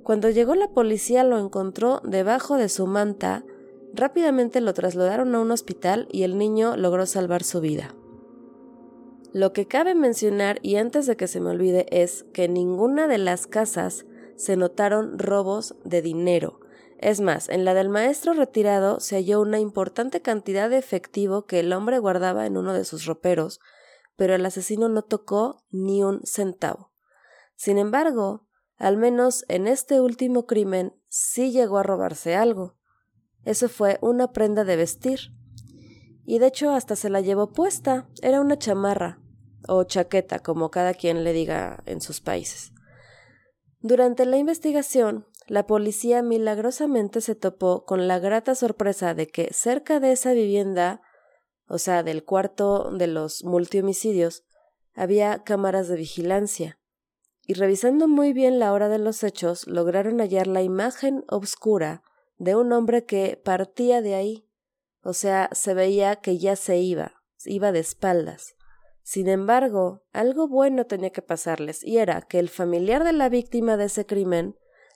[0.06, 3.44] cuando llegó la policía lo encontró debajo de su manta,
[3.92, 7.96] rápidamente lo trasladaron a un hospital y el niño logró salvar su vida.
[9.34, 13.08] Lo que cabe mencionar, y antes de que se me olvide, es que en ninguna
[13.08, 16.60] de las casas se notaron robos de dinero.
[16.98, 21.60] Es más, en la del maestro retirado se halló una importante cantidad de efectivo que
[21.60, 23.60] el hombre guardaba en uno de sus roperos,
[24.16, 26.94] pero el asesino no tocó ni un centavo.
[27.56, 32.78] Sin embargo, al menos en este último crimen sí llegó a robarse algo.
[33.44, 35.20] Eso fue una prenda de vestir.
[36.26, 38.10] Y de hecho hasta se la llevó puesta.
[38.22, 39.22] Era una chamarra.
[39.68, 42.72] o chaqueta, como cada quien le diga en sus países.
[43.80, 50.00] Durante la investigación, la policía milagrosamente se topó con la grata sorpresa de que cerca
[50.00, 51.02] de esa vivienda,
[51.68, 54.44] o sea, del cuarto de los multihomicidios,
[54.94, 56.80] había cámaras de vigilancia.
[57.46, 62.02] Y revisando muy bien la hora de los hechos, lograron hallar la imagen obscura
[62.38, 64.50] de un hombre que partía de ahí.
[65.04, 68.56] O sea, se veía que ya se iba, iba de espaldas.
[69.04, 73.78] Sin embargo, algo bueno tenía que pasarles, y era que el familiar de la víctima
[73.78, 74.56] de ese crimen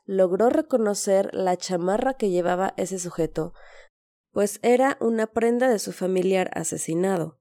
[0.10, 3.54] logró reconocer la chamarra que llevaba ese sujeto,
[4.32, 7.40] pues era una prenda de su familiar asesinado.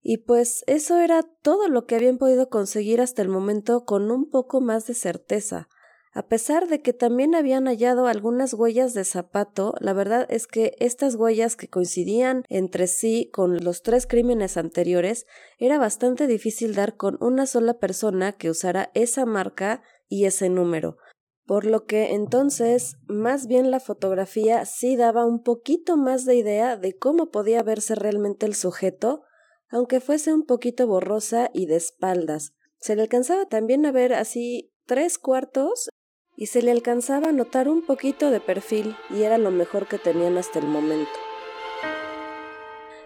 [0.00, 4.28] Y pues eso era todo lo que habían podido conseguir hasta el momento con un
[4.28, 5.68] poco más de certeza.
[6.12, 10.74] A pesar de que también habían hallado algunas huellas de zapato, la verdad es que
[10.80, 16.96] estas huellas que coincidían entre sí con los tres crímenes anteriores era bastante difícil dar
[16.96, 20.98] con una sola persona que usara esa marca y ese número,
[21.46, 26.76] por lo que entonces más bien la fotografía sí daba un poquito más de idea
[26.76, 29.22] de cómo podía verse realmente el sujeto,
[29.68, 32.54] aunque fuese un poquito borrosa y de espaldas.
[32.78, 35.88] Se le alcanzaba también a ver así tres cuartos
[36.36, 39.98] y se le alcanzaba a notar un poquito de perfil y era lo mejor que
[39.98, 41.10] tenían hasta el momento.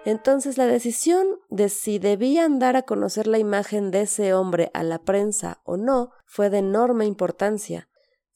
[0.04, 4.84] Entonces la decisión de si debían dar a conocer la imagen de ese hombre a
[4.84, 7.88] la prensa o no fue de enorme importancia.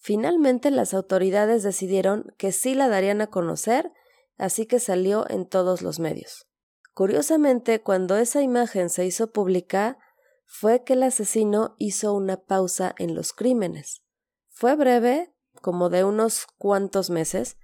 [0.03, 3.93] Finalmente las autoridades decidieron que sí la darían a conocer,
[4.39, 6.47] así que salió en todos los medios.
[6.95, 9.99] Curiosamente, cuando esa imagen se hizo pública,
[10.47, 14.03] fue que el asesino hizo una pausa en los crímenes.
[14.49, 17.59] Fue breve, como de unos cuantos meses,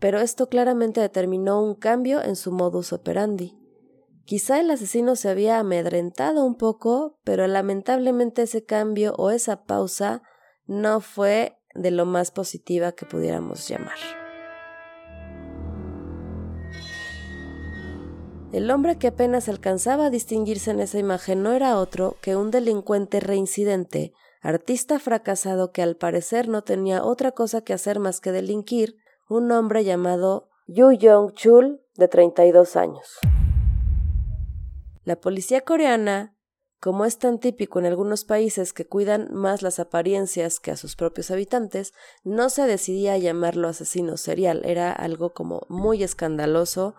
[0.00, 3.56] pero esto claramente determinó un cambio en su modus operandi.
[4.24, 10.22] Quizá el asesino se había amedrentado un poco, pero lamentablemente ese cambio o esa pausa
[10.66, 13.96] no fue de lo más positiva que pudiéramos llamar.
[18.52, 22.50] El hombre que apenas alcanzaba a distinguirse en esa imagen no era otro que un
[22.50, 28.32] delincuente reincidente artista fracasado que al parecer no tenía otra cosa que hacer más que
[28.32, 28.96] delinquir,
[29.28, 33.18] un hombre llamado Yu Yong Chul, de 32 años.
[35.04, 36.36] La policía coreana,
[36.80, 40.94] como es tan típico en algunos países que cuidan más las apariencias que a sus
[40.94, 41.92] propios habitantes,
[42.24, 44.62] no se decidía a llamarlo asesino serial.
[44.64, 46.94] Era algo como muy escandaloso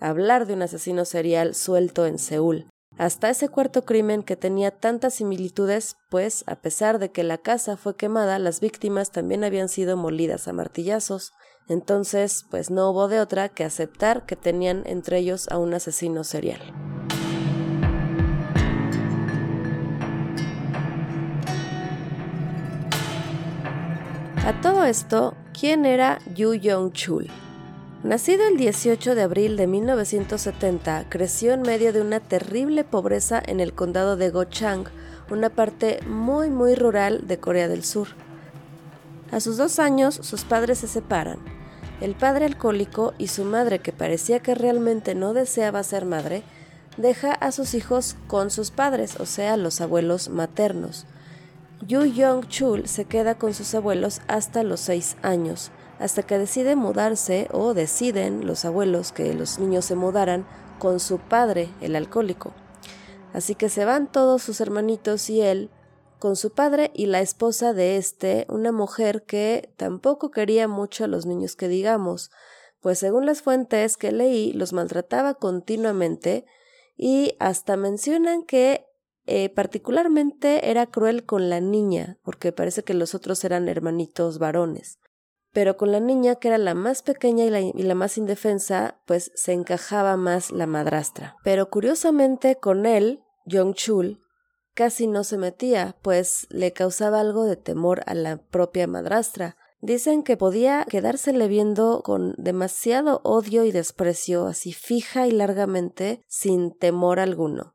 [0.00, 2.68] hablar de un asesino serial suelto en Seúl.
[2.98, 7.76] Hasta ese cuarto crimen que tenía tantas similitudes, pues, a pesar de que la casa
[7.76, 11.32] fue quemada, las víctimas también habían sido molidas a martillazos.
[11.68, 16.24] Entonces, pues no hubo de otra que aceptar que tenían entre ellos a un asesino
[16.24, 16.60] serial.
[24.46, 27.28] A todo esto, ¿quién era Yu Yong-chul?
[28.02, 33.60] Nacido el 18 de abril de 1970, creció en medio de una terrible pobreza en
[33.60, 34.86] el condado de Gochang,
[35.30, 38.08] una parte muy muy rural de Corea del Sur.
[39.30, 41.38] A sus dos años, sus padres se separan.
[42.00, 46.44] El padre alcohólico y su madre, que parecía que realmente no deseaba ser madre,
[46.96, 51.04] deja a sus hijos con sus padres, o sea, los abuelos maternos.
[51.86, 56.76] Yu Yong Chul se queda con sus abuelos hasta los seis años hasta que decide
[56.76, 60.46] mudarse o deciden los abuelos que los niños se mudaran
[60.78, 62.54] con su padre, el alcohólico.
[63.34, 65.70] Así que se van todos sus hermanitos y él
[66.18, 71.06] con su padre y la esposa de este, una mujer que tampoco quería mucho a
[71.06, 72.30] los niños que digamos,
[72.80, 76.46] pues según las fuentes que leí los maltrataba continuamente
[76.96, 78.86] y hasta mencionan que
[79.26, 84.98] eh, particularmente era cruel con la niña, porque parece que los otros eran hermanitos varones
[85.52, 89.52] pero con la niña, que era la más pequeña y la, más indefensa, pues se
[89.52, 91.36] encajaba más la madrastra.
[91.42, 94.20] Pero curiosamente con él, Jong Chul,
[94.74, 99.56] casi no se metía, pues le causaba algo de temor a la propia madrastra.
[99.80, 106.76] Dicen que podía quedársele viendo con demasiado odio y desprecio, así fija y largamente, sin
[106.76, 107.74] temor alguno.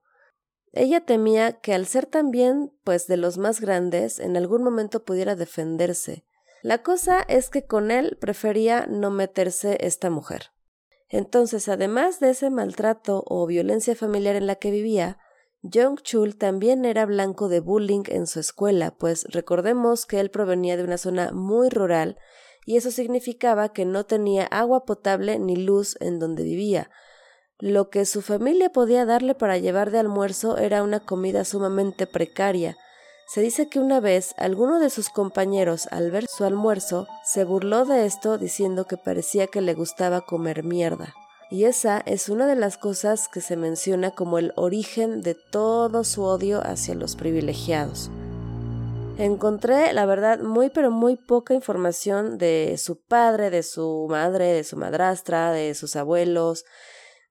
[0.76, 5.36] Ella temía que al ser también, pues de los más grandes, en algún momento pudiera
[5.36, 6.26] defenderse,
[6.62, 10.52] la cosa es que con él prefería no meterse esta mujer.
[11.08, 15.18] Entonces, además de ese maltrato o violencia familiar en la que vivía,
[15.62, 20.76] Jung Chul también era blanco de bullying en su escuela, pues recordemos que él provenía
[20.76, 22.18] de una zona muy rural
[22.66, 26.90] y eso significaba que no tenía agua potable ni luz en donde vivía.
[27.60, 32.76] Lo que su familia podía darle para llevar de almuerzo era una comida sumamente precaria.
[33.28, 37.86] Se dice que una vez alguno de sus compañeros, al ver su almuerzo, se burló
[37.86, 41.14] de esto diciendo que parecía que le gustaba comer mierda.
[41.50, 46.04] Y esa es una de las cosas que se menciona como el origen de todo
[46.04, 48.12] su odio hacia los privilegiados.
[49.18, 54.66] Encontré, la verdad, muy pero muy poca información de su padre, de su madre, de
[54.66, 56.66] su madrastra, de sus abuelos,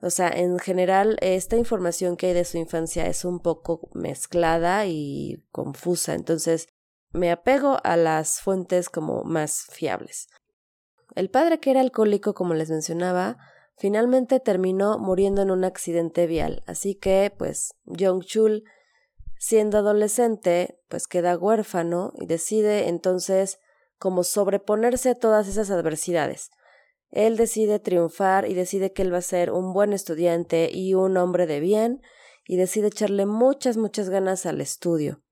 [0.04, 4.84] o sea, en general, esta información que hay de su infancia es un poco mezclada
[4.86, 6.12] y confusa.
[6.12, 6.68] Entonces,
[7.12, 10.28] me apego a las fuentes como más fiables.
[11.14, 13.38] El padre, que era alcohólico, como les mencionaba,
[13.78, 16.62] finalmente terminó muriendo en un accidente vial.
[16.66, 18.64] Así que, pues, Jong Chul,
[19.38, 23.58] siendo adolescente, pues queda huérfano y decide entonces
[23.98, 26.50] como sobreponerse a todas esas adversidades.
[27.14, 31.16] Él decide triunfar y decide que él va a ser un buen estudiante y un
[31.16, 32.03] hombre de bien
[32.44, 35.22] y decide echarle muchas, muchas ganas al estudio.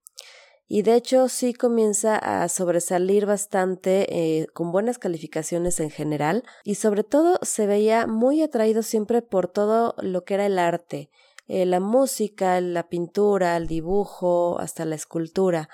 [0.69, 6.77] Y de hecho sí comienza a sobresalir bastante eh, con buenas calificaciones en general y
[6.77, 11.11] sobre todo se veía muy atraído siempre por todo lo que era el arte,
[11.49, 15.69] eh, la música, la pintura, el dibujo, hasta la escultura.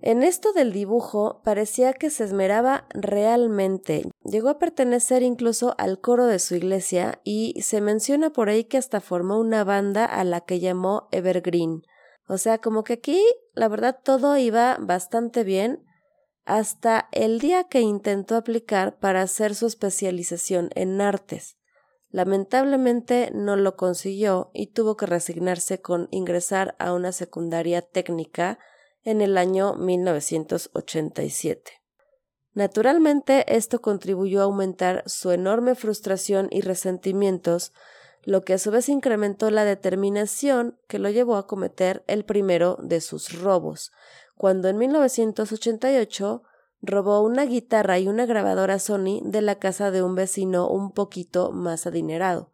[0.00, 4.08] En esto del dibujo parecía que se esmeraba realmente.
[4.24, 8.78] Llegó a pertenecer incluso al coro de su iglesia y se menciona por ahí que
[8.78, 11.82] hasta formó una banda a la que llamó Evergreen.
[12.28, 13.20] O sea, como que aquí
[13.54, 15.84] la verdad todo iba bastante bien
[16.44, 21.56] hasta el día que intentó aplicar para hacer su especialización en artes.
[22.10, 28.58] Lamentablemente no lo consiguió y tuvo que resignarse con ingresar a una secundaria técnica
[29.04, 31.72] en el año 1987.
[32.54, 37.72] Naturalmente, esto contribuyó a aumentar su enorme frustración y resentimientos,
[38.24, 42.76] lo que a su vez incrementó la determinación que lo llevó a cometer el primero
[42.82, 43.92] de sus robos,
[44.36, 46.42] cuando en 1988
[46.80, 51.52] robó una guitarra y una grabadora Sony de la casa de un vecino un poquito
[51.52, 52.52] más adinerado.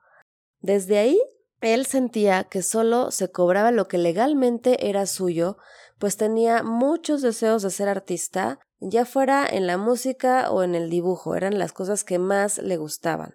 [0.60, 1.20] Desde ahí,
[1.60, 5.56] él sentía que solo se cobraba lo que legalmente era suyo
[5.98, 10.90] pues tenía muchos deseos de ser artista, ya fuera en la música o en el
[10.90, 13.34] dibujo, eran las cosas que más le gustaban.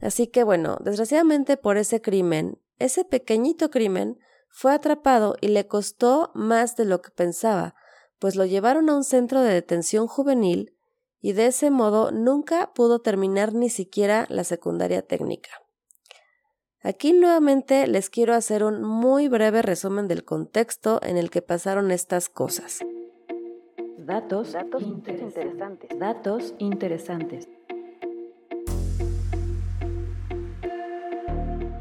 [0.00, 4.18] Así que bueno, desgraciadamente por ese crimen, ese pequeñito crimen,
[4.50, 7.74] fue atrapado y le costó más de lo que pensaba,
[8.18, 10.74] pues lo llevaron a un centro de detención juvenil
[11.20, 15.50] y de ese modo nunca pudo terminar ni siquiera la secundaria técnica.
[16.82, 21.90] Aquí nuevamente les quiero hacer un muy breve resumen del contexto en el que pasaron
[21.90, 22.78] estas cosas.
[23.98, 25.90] Datos, interesantes.
[25.98, 27.48] Datos interesantes.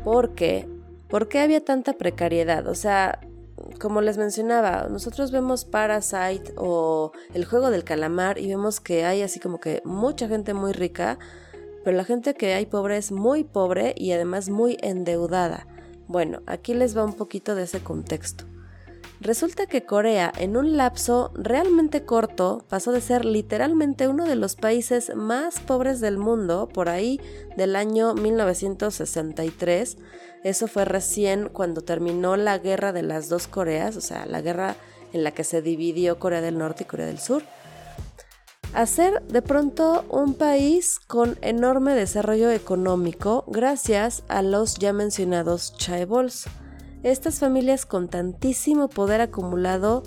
[0.04, 0.68] ¿Por qué?
[1.10, 2.68] ¿Por qué había tanta precariedad?
[2.68, 3.20] O sea,
[3.80, 9.22] como les mencionaba, nosotros vemos Parasite o el juego del calamar y vemos que hay
[9.22, 11.20] así como que mucha gente muy rica,
[11.88, 15.68] pero la gente que hay pobre es muy pobre y además muy endeudada.
[16.10, 18.44] Bueno, aquí les va un poquito de ese contexto.
[19.22, 24.58] Resulta que Corea en un lapso realmente corto pasó de ser literalmente uno de los
[24.58, 27.22] países más pobres del mundo por ahí
[27.56, 29.98] del año 1963.
[30.44, 34.76] Eso fue recién cuando terminó la guerra de las dos Coreas, o sea, la guerra
[35.14, 37.44] en la que se dividió Corea del Norte y Corea del Sur
[38.74, 45.76] a ser de pronto un país con enorme desarrollo económico gracias a los ya mencionados
[45.78, 46.46] chaebols.
[47.04, 50.04] Estas familias con tantísimo poder acumulado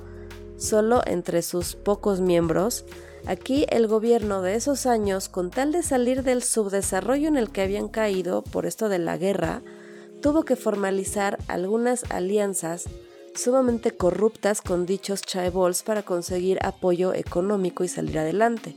[0.57, 2.85] solo entre sus pocos miembros,
[3.27, 7.63] aquí el gobierno de esos años, con tal de salir del subdesarrollo en el que
[7.63, 9.63] habían caído por esto de la guerra,
[10.21, 12.85] tuvo que formalizar algunas alianzas
[13.35, 18.77] sumamente corruptas con dichos chaebols para conseguir apoyo económico y salir adelante.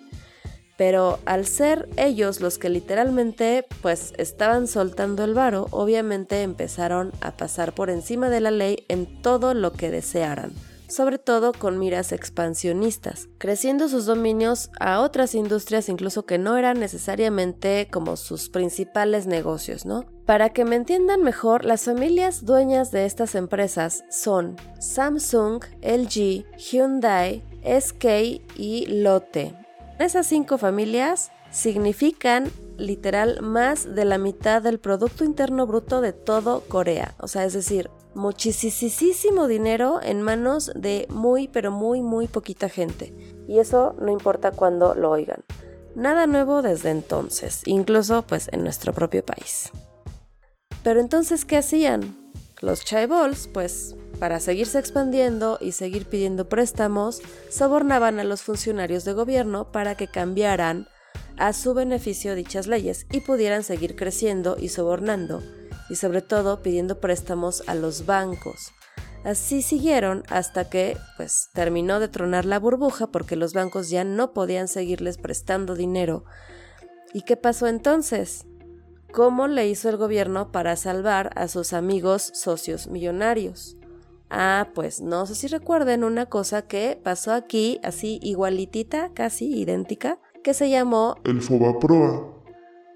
[0.77, 7.37] Pero al ser ellos los que literalmente pues estaban soltando el varo, obviamente empezaron a
[7.37, 10.53] pasar por encima de la ley en todo lo que desearan
[10.93, 16.79] sobre todo con miras expansionistas, creciendo sus dominios a otras industrias incluso que no eran
[16.79, 20.05] necesariamente como sus principales negocios, ¿no?
[20.25, 27.43] Para que me entiendan mejor, las familias dueñas de estas empresas son Samsung, LG, Hyundai,
[27.63, 29.53] SK y Lotte.
[29.99, 36.61] Esas cinco familias significan literal más de la mitad del Producto Interno Bruto de todo
[36.61, 37.13] Corea.
[37.19, 43.13] O sea, es decir, muchísimo dinero en manos de muy, pero muy, muy poquita gente.
[43.47, 45.43] Y eso no importa cuándo lo oigan.
[45.95, 49.71] Nada nuevo desde entonces, incluso pues en nuestro propio país.
[50.83, 52.33] Pero entonces, ¿qué hacían?
[52.61, 59.13] Los chaebols, pues, para seguirse expandiendo y seguir pidiendo préstamos, sobornaban a los funcionarios de
[59.13, 60.87] gobierno para que cambiaran
[61.37, 65.41] a su beneficio dichas leyes y pudieran seguir creciendo y sobornando,
[65.89, 68.71] y sobre todo pidiendo préstamos a los bancos.
[69.23, 74.33] Así siguieron hasta que, pues, terminó de tronar la burbuja porque los bancos ya no
[74.33, 76.25] podían seguirles prestando dinero.
[77.13, 78.45] ¿Y qué pasó entonces?
[79.13, 83.77] ¿Cómo le hizo el gobierno para salvar a sus amigos socios millonarios?
[84.29, 90.17] Ah, pues no sé si recuerden una cosa que pasó aquí, así igualitita, casi idéntica,
[90.43, 92.42] que se llamó el Fobaproa.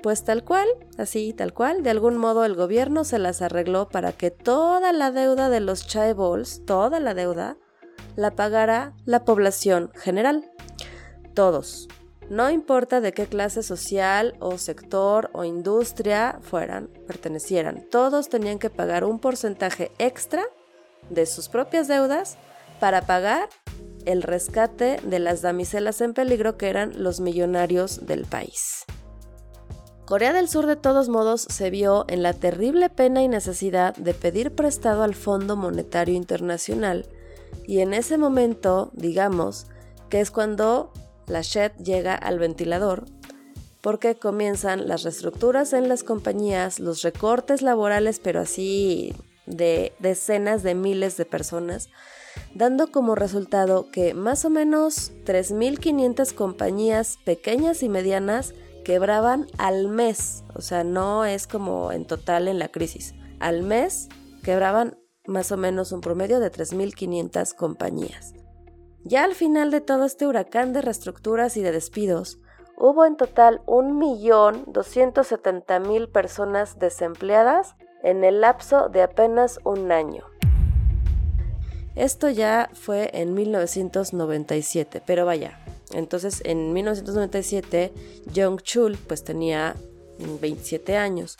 [0.08, 4.14] Pues tal cual, así tal cual, de algún modo el gobierno se las arregló para
[4.14, 7.58] que toda la deuda de los chaebols, toda la deuda,
[8.16, 10.50] la pagara la población general.
[11.34, 11.90] Todos.
[12.30, 18.70] No importa de qué clase social o sector o industria fueran, pertenecieran, todos tenían que
[18.70, 20.46] pagar un porcentaje extra
[21.10, 22.38] de sus propias deudas
[22.80, 23.50] para pagar
[24.06, 28.86] el rescate de las damiselas en peligro que eran los millonarios del país.
[30.08, 34.14] Corea del Sur de todos modos se vio en la terrible pena y necesidad de
[34.14, 37.06] pedir prestado al Fondo Monetario Internacional.
[37.68, 39.68] Y en ese momento, digamos,
[40.10, 40.94] que es cuando
[41.26, 43.04] la SHED llega al ventilador,
[43.82, 49.14] porque comienzan las reestructuras en las compañías, los recortes laborales, pero así
[49.46, 51.90] de decenas de miles de personas,
[52.56, 58.54] dando como resultado que más o menos 3.500 compañías pequeñas y medianas
[58.88, 64.08] quebraban al mes, o sea, no es como en total en la crisis, al mes
[64.44, 68.34] quebraban más o menos un promedio de 3.500 compañías.
[69.04, 72.40] Ya al final de todo este huracán de reestructuras y de despidos,
[72.78, 80.24] hubo en total 1.270.000 personas desempleadas en el lapso de apenas un año.
[81.96, 85.60] Esto ya fue en 1997, pero vaya,
[85.94, 87.94] entonces, en 1997,
[88.36, 89.76] Jung Chul pues tenía
[90.20, 91.38] 27 años.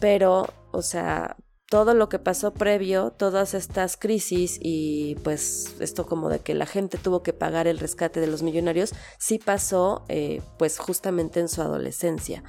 [0.00, 1.36] Pero, o sea,
[1.68, 6.66] todo lo que pasó previo, todas estas crisis y pues esto como de que la
[6.66, 11.48] gente tuvo que pagar el rescate de los millonarios, sí pasó eh, pues justamente en
[11.48, 12.44] su adolescencia.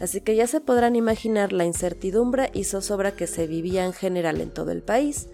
[0.00, 4.40] Así que ya se podrán imaginar la incertidumbre y zozobra que se vivía en general
[4.40, 5.28] en todo el país.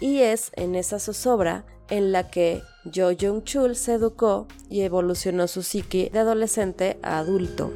[0.00, 2.62] Y es en esa zozobra en la que
[2.92, 7.72] Jo Jung Chul se educó y evolucionó su psique de adolescente a adulto.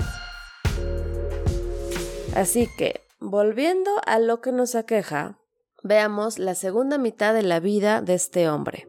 [2.35, 5.39] Así que, volviendo a lo que nos aqueja,
[5.83, 8.89] veamos la segunda mitad de la vida de este hombre.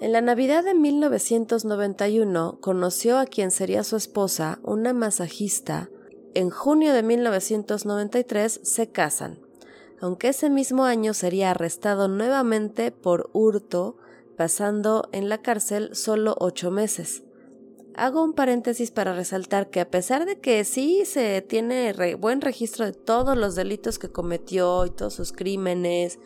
[0.00, 5.90] En la Navidad de 1991 conoció a quien sería su esposa, una masajista.
[6.34, 9.40] En junio de 1993 se casan
[10.00, 13.96] aunque ese mismo año sería arrestado nuevamente por hurto,
[14.40, 17.24] pasando en la cárcel solo ocho meses.
[17.94, 22.86] Hago un paréntesis para resaltar que a pesar de que sí se tiene buen registro
[22.86, 26.18] de todos los delitos que cometió y todos sus crímenes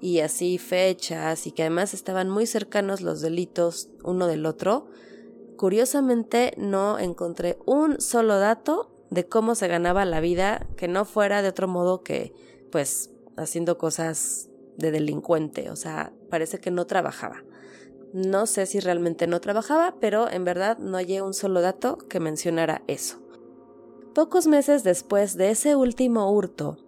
[0.00, 4.88] y así fechas y que además estaban muy cercanos los delitos uno del otro,
[5.58, 11.42] curiosamente no encontré un solo dato de cómo se ganaba la vida que no fuera
[11.42, 12.32] de otro modo que
[12.72, 14.48] pues haciendo cosas
[14.78, 17.44] de delincuente, o sea, parece que no trabajaba.
[18.12, 22.20] No sé si realmente no trabajaba, pero en verdad no hallé un solo dato que
[22.20, 23.18] mencionara eso.
[24.14, 26.78] Pocos meses después de ese último hurto,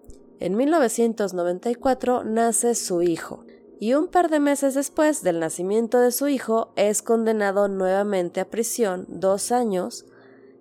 [0.40, 3.44] en 1994 nace su hijo,
[3.78, 8.50] y un par de meses después del nacimiento de su hijo es condenado nuevamente a
[8.50, 10.06] prisión dos años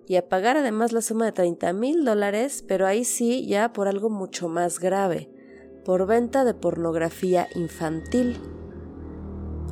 [0.06, 3.88] y a pagar además la suma de 30 mil dólares, pero ahí sí ya por
[3.88, 5.30] algo mucho más grave,
[5.84, 8.40] por venta de pornografía infantil.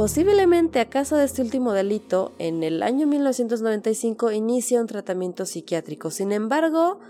[0.01, 6.11] Posiblemente a causa de este último delito, en el año 1995 inicia un tratamiento psiquiátrico.
[6.11, 7.01] Sin embargo,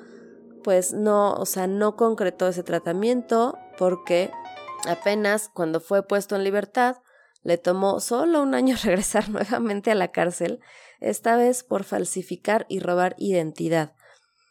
[0.64, 4.32] pues no, o sea, no concretó ese tratamiento porque
[4.88, 6.96] apenas cuando fue puesto en libertad,
[7.44, 10.58] le tomó solo un año regresar nuevamente a la cárcel
[10.98, 13.94] esta vez por falsificar y robar identidad.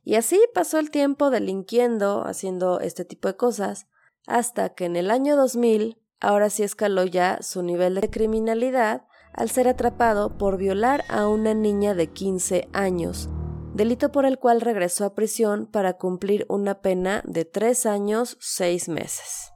[0.06, 3.88] Y así pasó el tiempo delinquiendo, haciendo este tipo de cosas,
[4.28, 9.04] hasta que en el año 2000 ahora sí escaló ya su nivel de criminalidad
[9.34, 13.30] al ser atrapado por violar a una niña de 15 años,
[13.74, 18.90] delito por el cual regresó a prisión para cumplir una pena de 3 años 6
[18.90, 19.52] meses.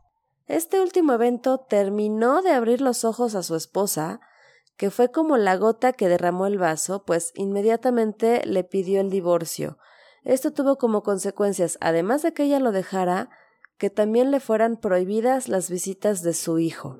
[0.48, 4.20] Este último evento terminó de abrir los ojos a su esposa,
[4.78, 9.78] que fue como la gota que derramó el vaso, pues inmediatamente le pidió el divorcio,
[10.24, 13.30] Esto tuvo como consecuencias, además de que ella lo dejara,
[13.84, 17.00] que también le fueran prohibidas las visitas de su hijo.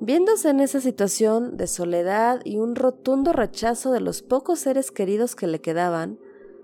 [0.00, 5.36] Viéndose en esa situación de soledad y un rotundo rechazo de los pocos seres queridos
[5.36, 6.18] que le quedaban,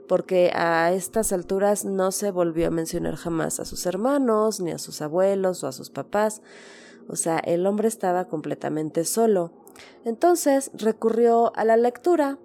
[0.09, 4.79] porque a estas alturas no se volvió a mencionar jamás a sus hermanos, ni a
[4.79, 6.43] sus abuelos o a sus papás,
[7.07, 9.53] o sea, el hombre estaba completamente solo.
[10.05, 12.41] Entonces recurrió a la lectura,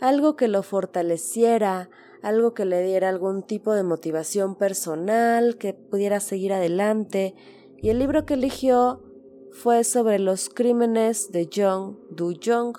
[0.00, 1.90] algo que lo fortaleciera,
[2.24, 7.34] algo que le diera algún tipo de motivación personal, que pudiera seguir adelante,
[7.76, 9.02] y el libro que eligió
[9.52, 12.78] fue sobre los crímenes de Jung Du-jong,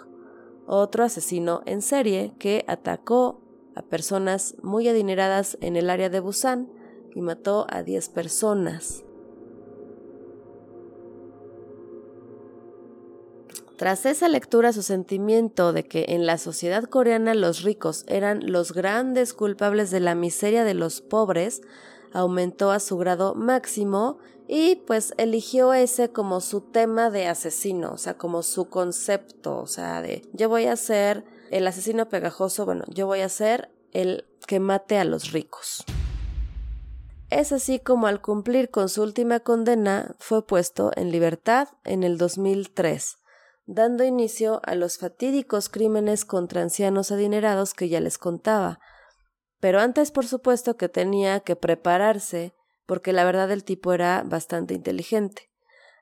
[0.65, 3.43] otro asesino en serie que atacó
[3.75, 6.67] a personas muy adineradas en el área de Busan
[7.13, 9.04] y mató a 10 personas.
[13.78, 18.71] Tras esa lectura, su sentimiento de que en la sociedad coreana los ricos eran los
[18.71, 21.61] grandes culpables de la miseria de los pobres
[22.13, 24.17] aumentó a su grado máximo
[24.47, 29.67] y pues eligió ese como su tema de asesino, o sea, como su concepto, o
[29.67, 34.23] sea, de yo voy a ser el asesino pegajoso, bueno, yo voy a ser el
[34.47, 35.84] que mate a los ricos.
[37.30, 42.17] Es así como al cumplir con su última condena fue puesto en libertad en el
[42.17, 43.17] 2003
[43.66, 48.80] dando inicio a los fatídicos crímenes contra ancianos adinerados que ya les contaba.
[49.59, 52.53] Pero antes, por supuesto, que tenía que prepararse,
[52.86, 55.49] porque la verdad el tipo era bastante inteligente.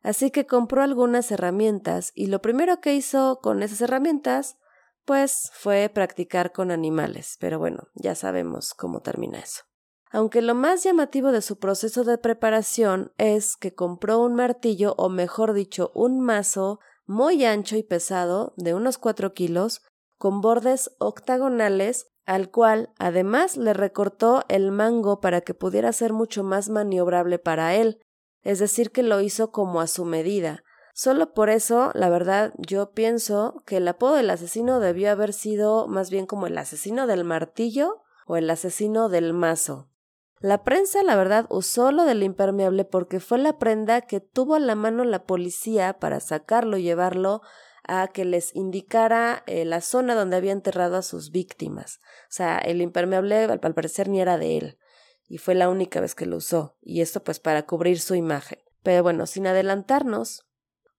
[0.02, 4.58] Así que compró algunas herramientas y lo primero que hizo con esas herramientas,
[5.06, 7.38] pues fue practicar con animales.
[7.40, 9.64] Pero bueno, ya sabemos cómo termina eso.
[10.12, 15.10] Aunque lo más llamativo de su proceso de preparación es que compró un martillo, o
[15.10, 19.82] mejor dicho, un mazo muy ancho y pesado, de unos cuatro kilos,
[20.18, 26.44] con bordes octagonales, al cual además le recortó el mango para que pudiera ser mucho
[26.44, 28.02] más maniobrable para él,
[28.42, 30.64] es decir, que lo hizo como a su medida.
[30.94, 35.88] Solo por eso, la verdad, yo pienso que el apodo del asesino debió haber sido
[35.88, 39.90] más bien como el asesino del martillo o el asesino del mazo.
[40.44, 44.60] La prensa, la verdad, usó lo del impermeable porque fue la prenda que tuvo a
[44.60, 47.42] la mano la policía para sacarlo y llevarlo
[47.88, 52.02] a que les indicara eh, la zona donde había enterrado a sus víctimas.
[52.24, 54.78] O sea, el impermeable al, al parecer ni era de él.
[55.30, 56.76] Y fue la única vez que lo usó.
[56.82, 58.60] Y esto pues para cubrir su imagen.
[58.84, 60.46] Pero bueno, sin adelantarnos,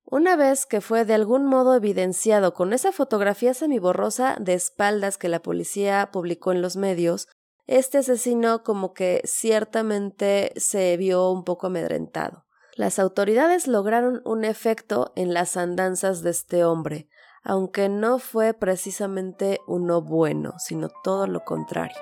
[0.07, 5.28] una vez que fue de algún modo evidenciado con esa fotografía semiborrosa de espaldas que
[5.28, 7.28] la policía publicó en los medios,
[7.67, 12.45] este asesino como que ciertamente se vio un poco amedrentado.
[12.77, 17.09] Las autoridades lograron un efecto en las andanzas de este hombre,
[17.43, 21.97] aunque no fue precisamente uno bueno, sino todo lo contrario.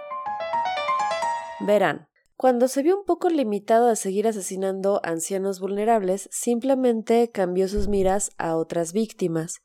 [1.61, 7.87] Verán, cuando se vio un poco limitado a seguir asesinando ancianos vulnerables, simplemente cambió sus
[7.87, 9.61] miras a otras víctimas,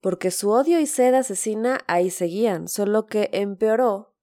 [0.00, 4.14] porque su odio y sed asesina ahí seguían, solo que empeoró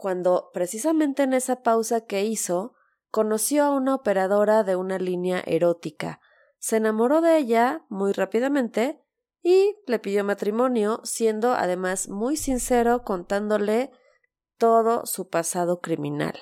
[0.00, 2.74] cuando precisamente en esa pausa que hizo,
[3.10, 6.22] conoció a una operadora de una línea erótica,
[6.58, 8.98] se enamoró de ella muy rápidamente
[9.42, 13.90] y le pidió matrimonio, siendo además muy sincero contándole
[14.56, 16.38] todo su pasado criminal.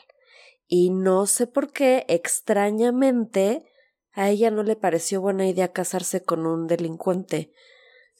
[0.68, 3.68] Y no sé por qué, extrañamente,
[4.12, 7.52] a ella no le pareció buena idea casarse con un delincuente.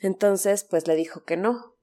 [0.01, 1.78] Entonces, pues le dijo que no,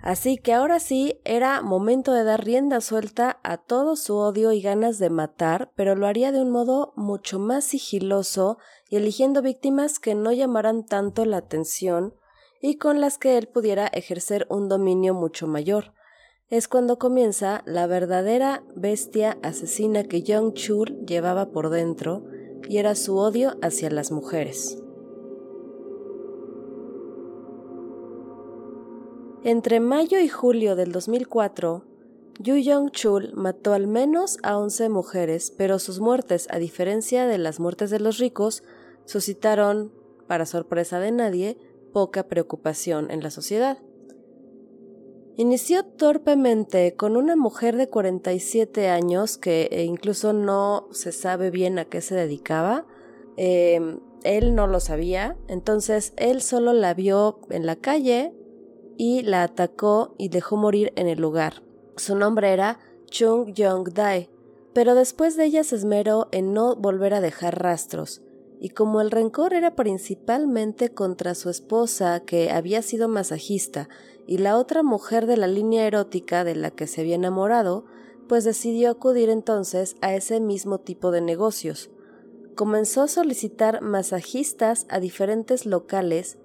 [0.00, 4.60] Así que ahora sí era momento de dar rienda suelta a todo su odio y
[4.60, 9.98] ganas de matar, pero lo haría de un modo mucho más sigiloso y eligiendo víctimas
[9.98, 12.14] que no llamaran tanto la atención
[12.60, 15.94] y con las que él pudiera ejercer un dominio mucho mayor.
[16.48, 22.24] Es cuando comienza la verdadera bestia asesina que Young Chul llevaba por dentro
[22.68, 24.78] y era su odio hacia las mujeres.
[29.44, 31.84] Entre mayo y julio del 2004,
[32.40, 37.60] Yu Yong-chul mató al menos a 11 mujeres, pero sus muertes, a diferencia de las
[37.60, 38.64] muertes de los ricos,
[39.04, 39.92] suscitaron,
[40.26, 41.56] para sorpresa de nadie,
[41.92, 43.78] poca preocupación en la sociedad.
[45.36, 51.78] Inició torpemente con una mujer de 47 años que eh, incluso no se sabe bien
[51.78, 52.86] a qué se dedicaba.
[53.36, 58.34] Em, él no lo sabía, entonces él solo la vio en la calle,
[58.98, 61.62] y la atacó y dejó morir en el lugar.
[61.96, 64.28] Su nombre era Chung Yong Dae,
[64.74, 68.22] pero después de ella se esmeró en no volver a dejar rastros,
[68.60, 73.88] y como el rencor era principalmente contra su esposa, que había sido masajista,
[74.26, 77.84] y la otra mujer de la línea erótica de la que se había enamorado,
[78.28, 81.88] pues decidió acudir entonces a ese mismo tipo de negocios.
[82.56, 86.36] Comenzó a solicitar masajistas a diferentes locales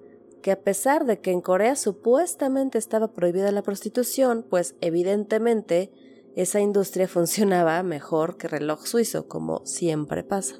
[0.44, 5.90] que a pesar de que en Corea supuestamente estaba prohibida la prostitución, pues evidentemente
[6.36, 10.56] esa industria funcionaba mejor que reloj suizo, como siempre pasa.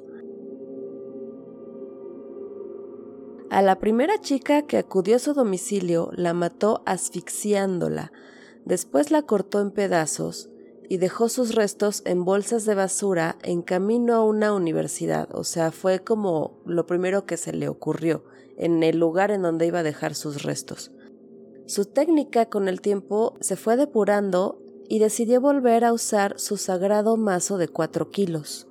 [3.51, 8.11] A la primera chica que acudió a su domicilio la mató asfixiándola,
[8.65, 10.49] después la cortó en pedazos
[10.89, 15.73] y dejó sus restos en bolsas de basura en camino a una universidad, o sea,
[15.73, 18.25] fue como lo primero que se le ocurrió,
[18.57, 20.93] en el lugar en donde iba a dejar sus restos.
[21.67, 27.17] Su técnica con el tiempo se fue depurando y decidió volver a usar su sagrado
[27.17, 28.69] mazo de cuatro kilos.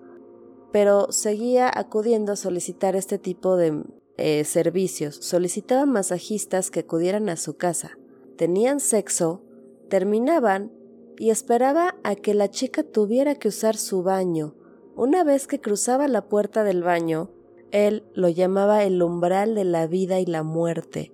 [0.71, 3.83] Pero seguía acudiendo a solicitar este tipo de
[4.17, 5.15] eh, servicios.
[5.15, 7.97] Solicitaba masajistas que acudieran a su casa.
[8.37, 9.43] Tenían sexo,
[9.89, 10.71] terminaban
[11.17, 14.55] y esperaba a que la chica tuviera que usar su baño.
[14.95, 17.31] Una vez que cruzaba la puerta del baño,
[17.73, 21.11] él lo llamaba el umbral de la vida y la muerte,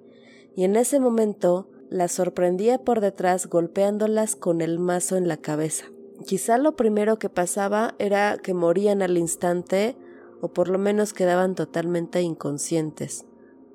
[0.55, 5.86] y en ese momento la sorprendía por detrás golpeándolas con el mazo en la cabeza.
[6.28, 9.97] Quizá lo primero que pasaba era que morían al instante
[10.41, 13.26] o por lo menos quedaban totalmente inconscientes.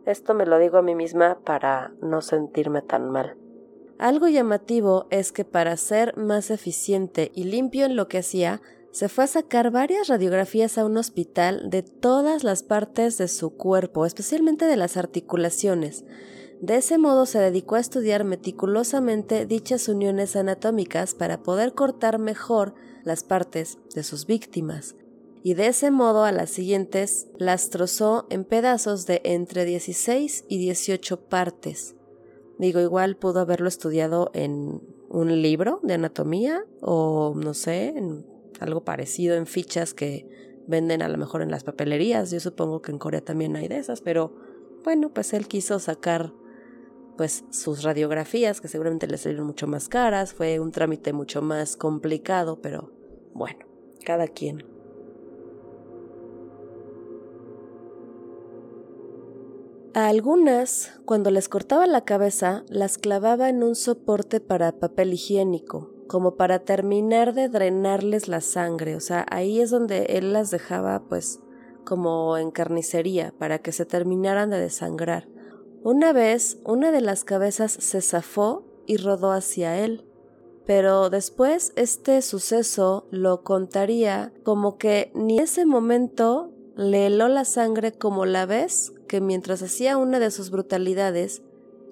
[0.07, 3.37] Esto me lo digo a mí misma para no sentirme tan mal.
[3.99, 8.61] Algo llamativo es que para ser más eficiente y limpio en lo que hacía,
[8.95, 13.51] se fue a sacar varias radiografías a un hospital de todas las partes de su
[13.51, 16.05] cuerpo, especialmente de las articulaciones.
[16.61, 22.77] De ese modo se dedicó a estudiar meticulosamente dichas uniones anatómicas para poder cortar mejor
[23.03, 24.95] las partes de sus víctimas.
[25.43, 30.59] Y de ese modo a las siguientes las trozó en pedazos de entre 16 y
[30.59, 31.97] 18 partes.
[32.61, 38.34] Digo, igual pudo haberlo estudiado en un libro de anatomía o no sé, en
[38.65, 40.29] algo parecido en fichas que
[40.67, 42.31] venden a lo mejor en las papelerías.
[42.31, 44.35] Yo supongo que en Corea también hay de esas, pero
[44.83, 46.33] bueno, pues él quiso sacar
[47.17, 51.77] pues sus radiografías que seguramente le salieron mucho más caras, fue un trámite mucho más
[51.77, 52.91] complicado, pero
[53.35, 53.65] bueno,
[54.05, 54.65] cada quien.
[59.95, 65.94] A algunas, cuando les cortaba la cabeza, las clavaba en un soporte para papel higiénico,
[66.07, 68.97] como para terminar de drenarles la sangre.
[68.97, 71.41] O sea, ahí es donde él las dejaba, pues,
[71.85, 75.29] como en carnicería, para que se terminaran de desangrar.
[75.83, 80.07] Una vez, una de las cabezas se zafó y rodó hacia él.
[80.67, 87.93] Pero después este suceso lo contaría como que ni ese momento le heló la sangre
[87.93, 91.43] como la vez que mientras hacía una de sus brutalidades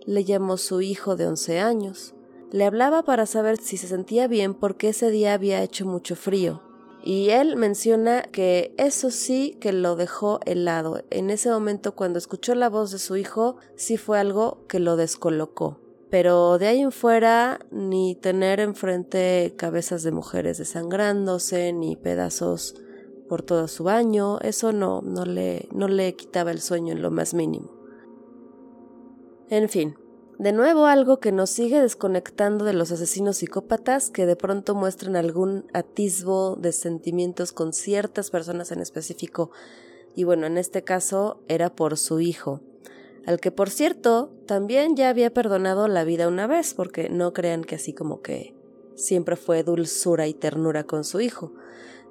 [0.06, 2.14] le llamó su hijo de once años.
[2.52, 6.60] Le hablaba para saber si se sentía bien porque ese día había hecho mucho frío.
[7.02, 11.02] Y él menciona que eso sí que lo dejó helado.
[11.08, 14.96] En ese momento cuando escuchó la voz de su hijo, sí fue algo que lo
[14.96, 15.80] descolocó.
[16.10, 22.74] Pero de ahí en fuera, ni tener enfrente cabezas de mujeres desangrándose, ni pedazos
[23.30, 27.10] por todo su baño, eso no, no, le, no le quitaba el sueño en lo
[27.10, 27.72] más mínimo.
[29.48, 29.96] En fin,
[30.42, 35.14] de nuevo algo que nos sigue desconectando de los asesinos psicópatas que de pronto muestran
[35.14, 39.52] algún atisbo de sentimientos con ciertas personas en específico,
[40.16, 42.60] y bueno, en este caso era por su hijo,
[43.24, 47.62] al que por cierto también ya había perdonado la vida una vez, porque no crean
[47.62, 48.56] que así como que
[48.96, 51.52] siempre fue dulzura y ternura con su hijo.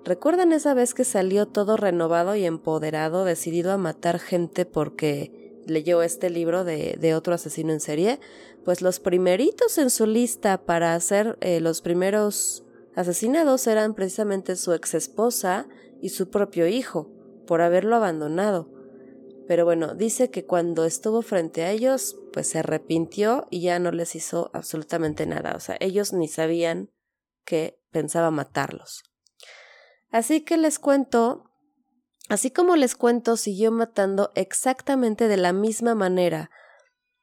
[0.05, 6.01] ¿Recuerdan esa vez que salió todo renovado y empoderado, decidido a matar gente porque leyó
[6.01, 8.20] este libro de, de otro asesino en serie?
[8.64, 12.64] Pues los primeritos en su lista para hacer eh, los primeros
[12.95, 15.68] asesinados eran precisamente su ex esposa
[16.01, 17.09] y su propio hijo,
[17.47, 18.70] por haberlo abandonado.
[19.47, 23.91] Pero bueno, dice que cuando estuvo frente a ellos, pues se arrepintió y ya no
[23.91, 25.55] les hizo absolutamente nada.
[25.55, 26.89] O sea, ellos ni sabían
[27.43, 29.03] que pensaba matarlos.
[30.09, 31.51] Así que les cuento,
[32.32, 36.49] así como les cuento, siguió matando exactamente de la misma manera.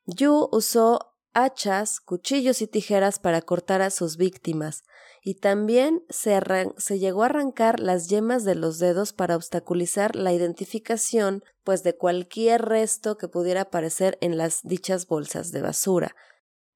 [0.04, 4.84] Yu usó hachas, cuchillos y tijeras para cortar a sus víctimas,
[5.22, 6.38] y también se,
[6.76, 11.96] se, llegó a arrancar las yemas de los dedos para obstaculizar la identificación, pues de
[11.96, 16.14] cualquier resto que pudiera aparecer en las dichas bolsas de basura.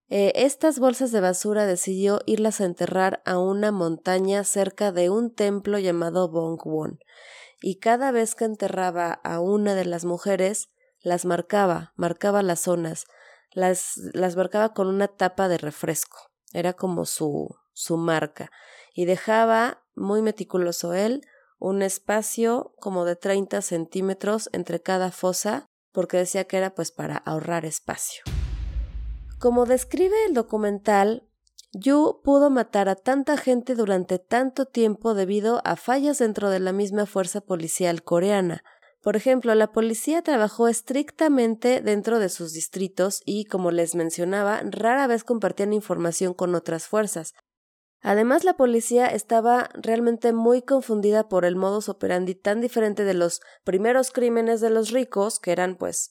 [0.09, 5.35] Eh, estas bolsas de basura decidió irlas a enterrar a una montaña cerca de un
[5.35, 6.99] templo llamado Bongwon.
[7.63, 10.69] Y cada vez que enterraba a una de las mujeres,
[11.01, 13.07] las marcaba, marcaba las zonas,
[13.53, 16.19] las, las marcaba con una tapa de refresco.
[16.53, 18.51] Era como su, su marca.
[18.95, 21.23] Y dejaba, muy meticuloso él,
[21.59, 27.17] un espacio como de 30 centímetros entre cada fosa, porque decía que era pues para
[27.17, 28.25] ahorrar espacio.
[29.39, 31.29] Como describe el documental,
[31.75, 36.73] Yu pudo matar a tanta gente durante tanto tiempo debido a fallas dentro de la
[36.73, 38.63] misma fuerza policial coreana.
[39.01, 45.07] Por ejemplo, la policía trabajó estrictamente dentro de sus distritos y, como les mencionaba, rara
[45.07, 47.33] vez compartían información con otras fuerzas.
[48.03, 53.41] Además, la policía estaba realmente muy confundida por el modus operandi tan diferente de los
[53.65, 56.11] primeros crímenes de los ricos, que eran pues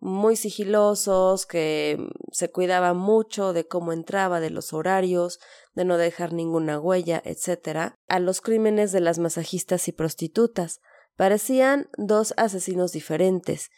[0.00, 1.98] muy sigilosos, que
[2.32, 5.38] se cuidaba mucho de cómo entraba, de los horarios,
[5.74, 10.80] de no dejar ninguna huella, etc., a los crímenes de las masajistas y prostitutas.
[11.16, 13.68] Parecían dos asesinos diferentes.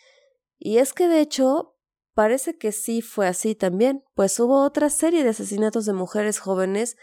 [0.58, 1.76] Y es que de hecho
[2.14, 6.96] parece que sí fue así también, pues hubo otra serie de asesinatos de mujeres jóvenes,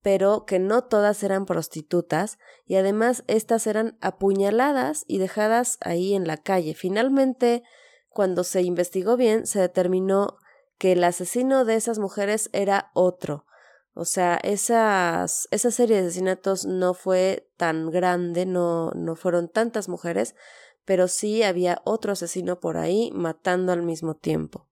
[0.00, 6.26] pero que no todas eran prostitutas, y además estas eran apuñaladas y dejadas ahí en
[6.26, 6.74] la calle.
[6.74, 7.62] Finalmente,
[8.14, 10.38] cuando se investigó bien, se determinó
[10.78, 13.44] que el asesino de esas mujeres era otro.
[13.92, 19.88] O sea, esas, esa serie de asesinatos no fue tan grande, no, no fueron tantas
[19.88, 20.34] mujeres,
[20.84, 24.68] pero sí había otro asesino por ahí matando al mismo tiempo.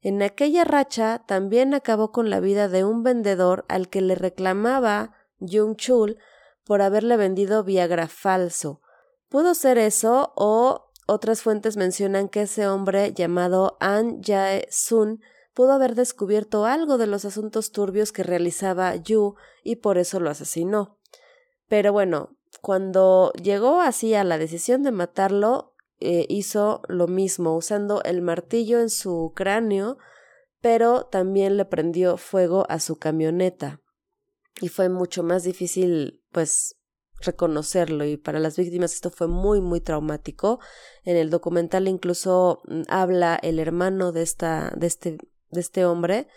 [0.00, 5.14] En aquella racha también acabó con la vida de un vendedor al que le reclamaba
[5.40, 6.18] Jung Chul
[6.64, 8.82] por haberle vendido Viagra falso.
[9.28, 15.20] Pudo ser eso o otras fuentes mencionan que ese hombre llamado An Jae-sun
[15.54, 20.30] pudo haber descubierto algo de los asuntos turbios que realizaba Yu y por eso lo
[20.30, 20.98] asesinó.
[21.68, 28.02] Pero bueno, cuando llegó así a la decisión de matarlo, eh, hizo lo mismo, usando
[28.02, 29.96] el martillo en su cráneo,
[30.60, 33.80] pero también le prendió fuego a su camioneta.
[34.60, 36.76] Y fue mucho más difícil, pues,
[37.20, 40.60] reconocerlo y para las víctimas esto fue muy muy traumático.
[41.04, 45.18] En el documental incluso mm, habla el hermano de esta de este
[45.50, 46.28] de este hombre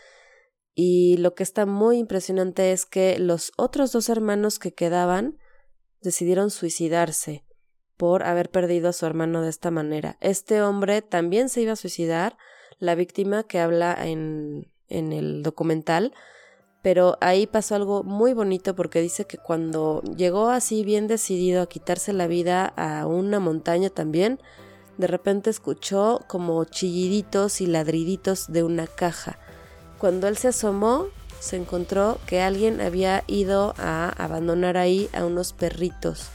[0.75, 5.37] y lo que está muy impresionante es que los otros dos hermanos que quedaban
[6.01, 7.45] decidieron suicidarse
[7.97, 10.17] por haber perdido a su hermano de esta manera.
[10.21, 12.37] Este hombre también se iba a suicidar,
[12.77, 16.13] la víctima que habla en en el documental
[16.81, 21.67] pero ahí pasó algo muy bonito porque dice que cuando llegó así bien decidido a
[21.67, 24.39] quitarse la vida a una montaña también,
[24.97, 29.39] de repente escuchó como chilliditos y ladriditos de una caja.
[29.97, 31.07] Cuando él se asomó,
[31.39, 36.29] se encontró que alguien había ido a abandonar ahí a unos perritos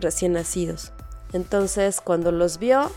[0.00, 0.92] recién nacidos.
[1.32, 2.90] Entonces, cuando los vio,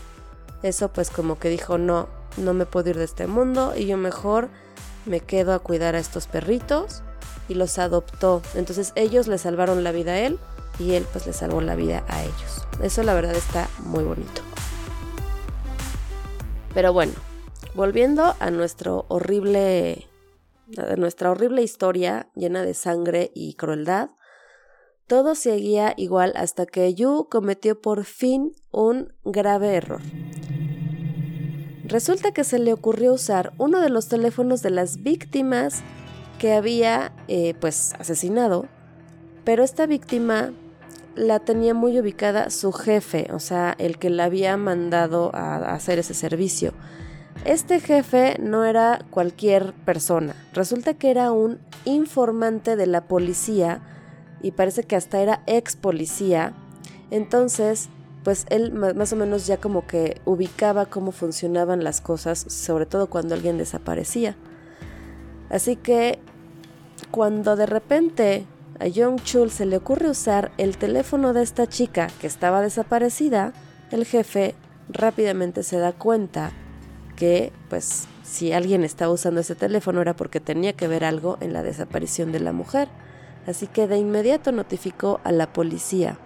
[0.62, 3.96] eso pues como que dijo, no, no me puedo ir de este mundo y yo
[3.96, 4.48] mejor
[5.08, 7.02] me quedo a cuidar a estos perritos
[7.48, 8.42] y los adoptó.
[8.54, 10.38] Entonces ellos le salvaron la vida a él
[10.78, 12.66] y él pues le salvó la vida a ellos.
[12.82, 14.42] Eso la verdad está muy bonito.
[16.74, 17.12] Pero bueno,
[17.74, 20.06] volviendo a nuestro horrible
[20.76, 24.10] a nuestra horrible historia llena de sangre y crueldad,
[25.06, 30.02] todo seguía igual hasta que Yu cometió por fin un grave error.
[31.88, 35.80] Resulta que se le ocurrió usar uno de los teléfonos de las víctimas
[36.38, 38.66] que había eh, pues asesinado,
[39.44, 40.52] pero esta víctima
[41.16, 45.98] la tenía muy ubicada su jefe, o sea, el que la había mandado a hacer
[45.98, 46.74] ese servicio.
[47.46, 53.80] Este jefe no era cualquier persona, resulta que era un informante de la policía
[54.42, 56.52] y parece que hasta era ex policía.
[57.10, 57.88] Entonces,
[58.28, 63.06] pues él más o menos ya como que ubicaba cómo funcionaban las cosas, sobre todo
[63.06, 64.36] cuando alguien desaparecía.
[65.48, 66.18] Así que
[67.10, 68.44] cuando de repente
[68.80, 73.54] a Young Chul se le ocurre usar el teléfono de esta chica que estaba desaparecida,
[73.92, 74.54] el jefe
[74.90, 76.52] rápidamente se da cuenta
[77.16, 81.54] que pues si alguien estaba usando ese teléfono era porque tenía que ver algo en
[81.54, 82.88] la desaparición de la mujer.
[83.46, 86.18] Así que de inmediato notificó a la policía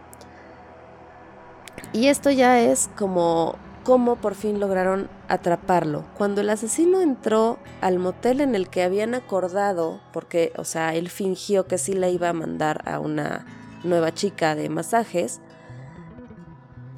[1.93, 6.05] y esto ya es como cómo por fin lograron atraparlo.
[6.17, 11.09] Cuando el asesino entró al motel en el que habían acordado, porque, o sea, él
[11.09, 13.47] fingió que sí le iba a mandar a una
[13.83, 15.41] nueva chica de masajes,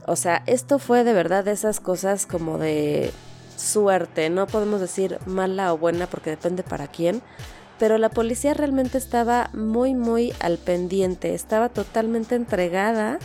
[0.07, 3.11] o sea, esto fue de verdad de esas cosas como de
[3.57, 7.23] suerte, no podemos decir mala o buena porque depende para quién,
[7.79, 13.19] pero la policía realmente estaba muy, muy al pendiente, estaba totalmente entregada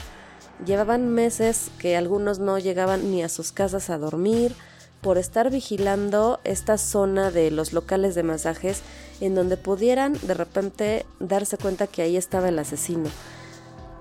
[0.65, 4.55] llevaban meses que algunos no llegaban ni a sus casas a dormir
[5.01, 8.81] por estar vigilando esta zona de los locales de masajes
[9.21, 13.09] en donde pudieran de repente darse cuenta que ahí estaba el asesino.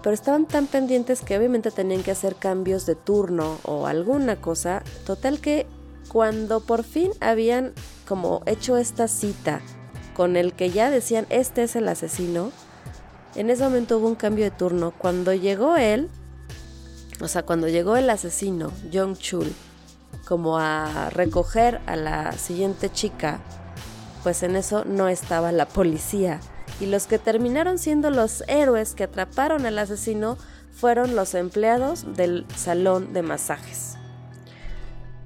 [0.02, 4.82] Pero estaban tan pendientes que obviamente tenían que hacer cambios de turno o alguna cosa.
[5.04, 5.66] Total que
[6.08, 7.72] cuando por fin habían
[8.06, 9.60] como hecho esta cita
[10.14, 12.50] con el que ya decían este es el asesino,
[13.34, 14.92] en ese momento hubo un cambio de turno.
[14.96, 16.08] Cuando llegó él,
[17.20, 19.52] o sea, cuando llegó el asesino, Jong Chul,
[20.26, 23.40] como a recoger a la siguiente chica,
[24.22, 26.40] pues en eso no estaba la policía.
[26.80, 30.36] Y los que terminaron siendo los héroes que atraparon al asesino
[30.70, 33.96] fueron los empleados del salón de masajes.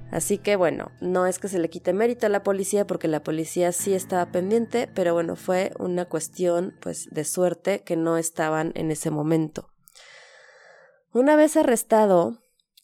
[0.09, 3.23] Así que bueno, no es que se le quite mérito a la policía porque la
[3.23, 8.71] policía sí estaba pendiente, pero bueno, fue una cuestión pues de suerte que no estaban
[8.75, 9.72] en ese momento.
[11.13, 12.39] Una vez arrestado,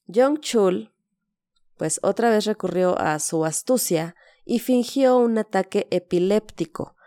[0.07, 0.91] Jong Chul
[1.79, 4.13] pues otra vez recurrió a su astucia
[4.43, 6.97] y fingió un ataque epiléptico.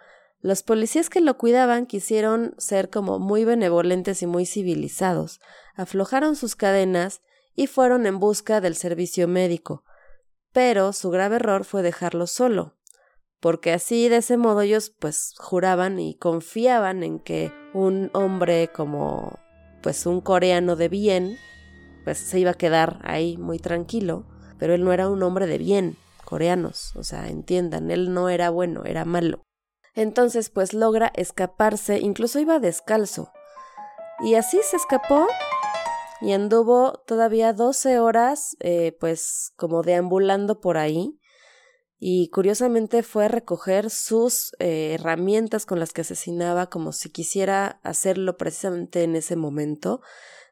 [0.41, 5.41] Los policías que lo cuidaban quisieron ser como muy benevolentes y muy civilizados,
[5.77, 7.21] aflojaron sus cadenas
[7.55, 9.85] y fueron en busca del servicio médico.
[10.53, 12.79] Pero su grave error fue dejarlo solo,
[13.41, 19.39] porque así de ese modo ellos pues juraban y confiaban en que un hombre como
[19.83, 21.39] pues un coreano de bien
[22.05, 24.27] pues se iba a quedar ahí muy tranquilo
[24.63, 28.49] pero él no era un hombre de bien, coreanos, o sea, entiendan, él no era
[28.49, 29.43] bueno, era malo.
[29.97, 33.33] Entonces, pues logra escaparse, incluso iba descalzo.
[34.21, 35.27] Y así se escapó
[36.21, 41.19] y anduvo todavía 12 horas, eh, pues como deambulando por ahí.
[42.05, 47.79] Y curiosamente fue a recoger sus eh, herramientas con las que asesinaba, como si quisiera
[47.85, 50.01] hacerlo precisamente en ese momento.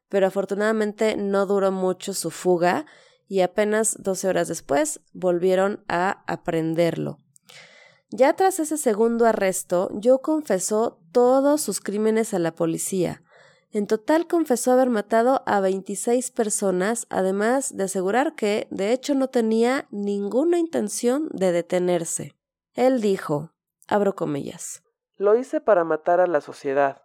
[0.09, 2.87] Pero afortunadamente no duró mucho su fuga
[3.27, 7.19] y apenas 12 horas después volvieron a aprenderlo.
[8.11, 13.25] Ya tras ese segundo arresto, Joe confesó todos sus crímenes a la policía.
[13.73, 19.29] En total confesó haber matado a 26 personas, además de asegurar que, de hecho, no
[19.29, 22.35] tenía ninguna intención de detenerse.
[22.75, 23.53] Él dijo,
[23.87, 24.83] abro comillas,
[25.17, 27.03] Lo hice para matar a la sociedad.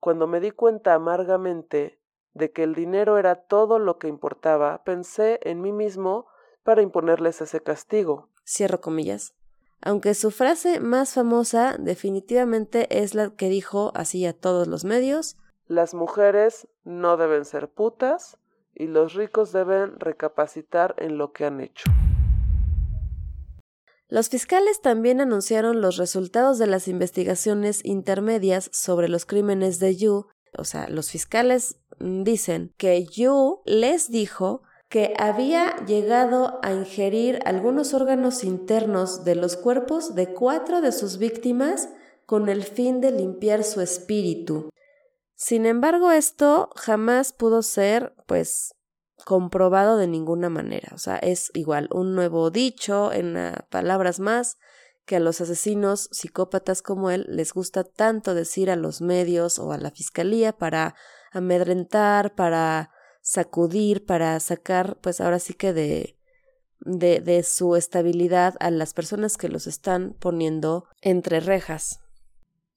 [0.00, 2.00] Cuando me di cuenta amargamente
[2.34, 6.26] de que el dinero era todo lo que importaba, pensé en mí mismo
[6.64, 8.28] para imponerles ese castigo.
[8.44, 9.34] Cierro comillas.
[9.80, 15.36] Aunque su frase más famosa definitivamente es la que dijo así a todos los medios
[15.68, 18.38] Las mujeres no deben ser putas
[18.74, 21.90] y los ricos deben recapacitar en lo que han hecho.
[24.08, 30.26] Los fiscales también anunciaron los resultados de las investigaciones intermedias sobre los crímenes de Yu
[30.56, 37.92] o sea, los fiscales dicen que Yu les dijo que había llegado a ingerir algunos
[37.92, 41.90] órganos internos de los cuerpos de cuatro de sus víctimas
[42.24, 44.70] con el fin de limpiar su espíritu.
[45.40, 48.74] Sin embargo, esto jamás pudo ser, pues,
[49.24, 50.90] comprobado de ninguna manera.
[50.94, 53.36] O sea, es igual un nuevo dicho, en
[53.70, 54.56] palabras más,
[55.06, 59.70] que a los asesinos psicópatas como él les gusta tanto decir a los medios o
[59.70, 60.96] a la fiscalía para
[61.30, 62.90] amedrentar, para
[63.22, 66.18] sacudir, para sacar, pues ahora sí que de,
[66.80, 72.00] de, de su estabilidad a las personas que los están poniendo entre rejas.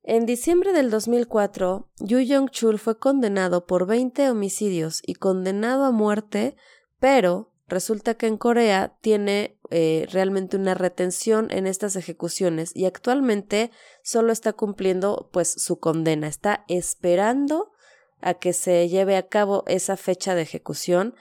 [0.03, 6.55] En diciembre del 2004, Yu Yong-chul fue condenado por 20 homicidios y condenado a muerte,
[6.99, 13.71] pero Resulta que en Corea tiene eh, realmente una retención en estas ejecuciones y actualmente
[14.03, 17.71] solo está cumpliendo pues su condena, está esperando
[18.19, 21.15] a que se lleve a cabo esa fecha de ejecución,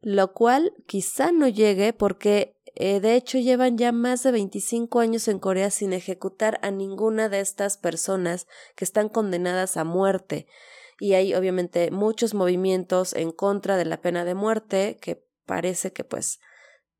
[0.00, 5.28] lo cual quizá no llegue porque eh, de hecho llevan ya más de 25 años
[5.28, 8.46] en Corea sin ejecutar a ninguna de estas personas
[8.76, 10.46] que están condenadas a muerte
[11.02, 16.04] y hay obviamente muchos movimientos en contra de la pena de muerte que parece que
[16.04, 16.38] pues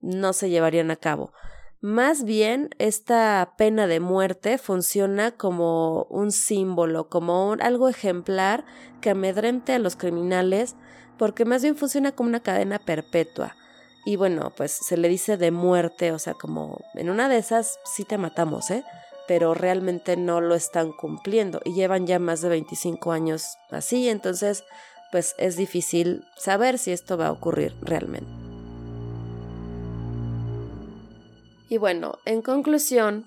[0.00, 1.32] no se llevarían a cabo.
[1.80, 8.64] Más bien, esta pena de muerte funciona como un símbolo, como algo ejemplar
[9.00, 10.76] que amedrente a los criminales,
[11.18, 13.56] porque más bien funciona como una cadena perpetua.
[14.04, 17.78] Y bueno, pues se le dice de muerte, o sea, como en una de esas
[17.84, 18.84] sí te matamos, ¿eh?
[19.28, 24.64] Pero realmente no lo están cumpliendo y llevan ya más de 25 años así, entonces
[25.12, 28.30] pues es difícil saber si esto va a ocurrir realmente.
[31.68, 33.26] Y bueno, en conclusión,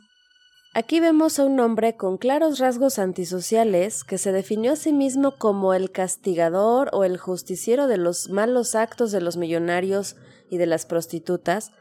[0.78, 5.38] Aquí vemos a un hombre con claros rasgos antisociales que se definió a sí mismo
[5.38, 10.18] como el castigador o el justiciero de los malos actos de los millonarios
[10.50, 11.72] y de las prostitutas,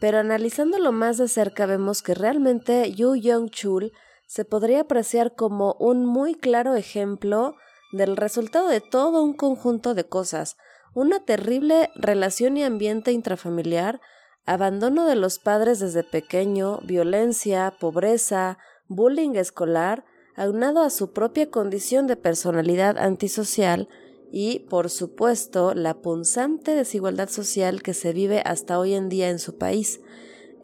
[0.00, 3.92] pero analizándolo más de cerca vemos que realmente Yu Yong-chul
[4.26, 7.54] se podría apreciar como un muy claro ejemplo
[7.92, 10.56] del resultado de todo un conjunto de cosas,
[10.94, 14.00] una terrible relación y ambiente intrafamiliar,
[14.44, 18.58] abandono de los padres desde pequeño, violencia, pobreza,
[18.88, 20.04] bullying escolar,
[20.34, 23.88] aunado a su propia condición de personalidad antisocial
[24.32, 29.38] y, por supuesto, la punzante desigualdad social que se vive hasta hoy en día en
[29.38, 30.00] su país.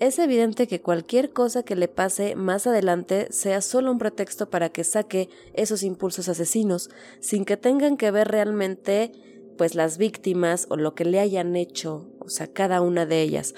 [0.01, 4.71] Es evidente que cualquier cosa que le pase más adelante sea solo un pretexto para
[4.71, 6.89] que saque esos impulsos asesinos,
[7.21, 9.12] sin que tengan que ver realmente
[9.59, 13.55] pues las víctimas o lo que le hayan hecho, o sea, cada una de ellas.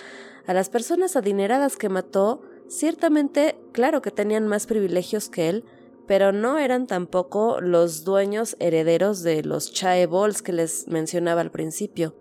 [0.47, 5.65] A las personas adineradas que mató, ciertamente, claro que tenían más privilegios que él,
[6.11, 12.17] pero no eran tampoco los dueños herederos de los chaebols que les mencionaba al principio.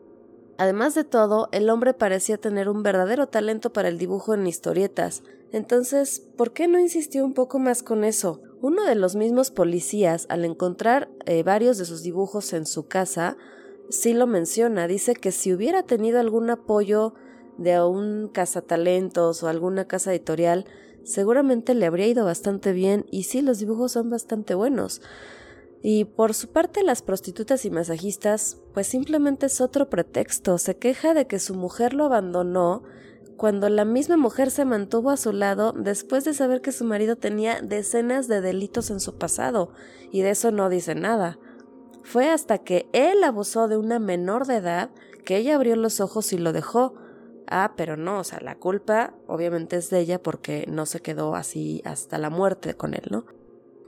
[0.60, 5.24] Además de todo, el hombre parecía tener un verdadero talento para el dibujo en historietas.
[5.52, 8.44] Entonces, ¿por qué no insistió un poco más con eso?
[8.62, 13.38] Uno de los mismos policías, al encontrar eh, varios de sus dibujos en su casa,
[13.90, 17.16] sí lo menciona, dice que si hubiera tenido algún apoyo
[17.58, 20.66] de un cazatalentos o alguna casa editorial,
[21.04, 25.02] seguramente le habría ido bastante bien y sí, los dibujos son bastante buenos.
[25.82, 31.14] Y por su parte las prostitutas y masajistas, pues simplemente es otro pretexto, se queja
[31.14, 32.84] de que su mujer lo abandonó
[33.38, 37.16] cuando la misma mujer se mantuvo a su lado después de saber que su marido
[37.16, 39.72] tenía decenas de delitos en su pasado,
[40.12, 41.40] y de eso no dice nada.
[42.04, 44.90] Fue hasta que él abusó de una menor de edad
[45.24, 46.96] que ella abrió los ojos y lo dejó.
[47.52, 51.36] Ah, pero no, o sea, la culpa obviamente es de ella porque no se quedó
[51.36, 53.26] así hasta la muerte con él, ¿no?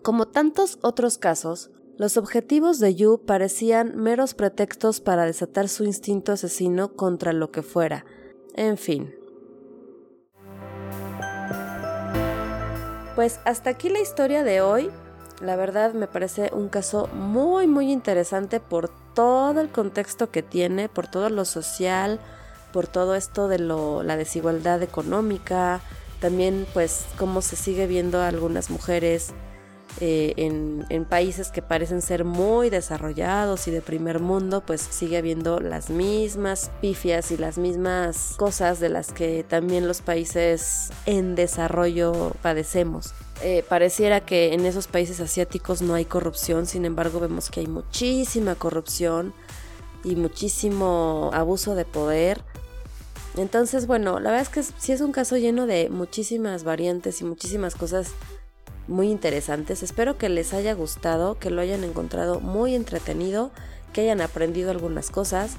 [0.02, 6.32] Como tantos otros casos, los objetivos de Yu parecían meros pretextos para desatar su instinto
[6.32, 8.04] asesino contra lo que fuera.
[8.56, 9.14] En fin.
[13.16, 14.90] Pues hasta aquí la historia de hoy.
[15.40, 20.90] La verdad me parece un caso muy muy interesante por todo el contexto que tiene,
[20.90, 22.20] por todo lo social,
[22.72, 25.82] por todo esto de lo, la desigualdad económica,
[26.20, 29.34] también pues cómo se sigue viendo a algunas mujeres
[30.00, 35.18] eh, en, en, países que parecen ser muy desarrollados y de primer mundo, pues sigue
[35.18, 41.36] habiendo las mismas pifias y las mismas cosas de las que también los países en
[41.36, 43.14] desarrollo padecemos.
[43.44, 47.68] Eh, pareciera que en esos países asiáticos no hay corrupción, sin embargo vemos que hay
[47.68, 49.34] muchísima corrupción
[50.04, 52.42] y muchísimo abuso de poder.
[53.38, 57.24] Entonces, bueno, la verdad es que sí es un caso lleno de muchísimas variantes y
[57.24, 58.12] muchísimas cosas
[58.88, 59.84] muy interesantes.
[59.84, 63.52] Espero que les haya gustado, que lo hayan encontrado muy entretenido,
[63.94, 65.58] que hayan aprendido algunas cosas.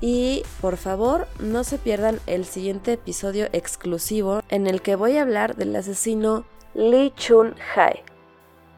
[0.00, 5.22] Y por favor, no se pierdan el siguiente episodio exclusivo en el que voy a
[5.22, 8.02] hablar del asesino Lee Chun Hai.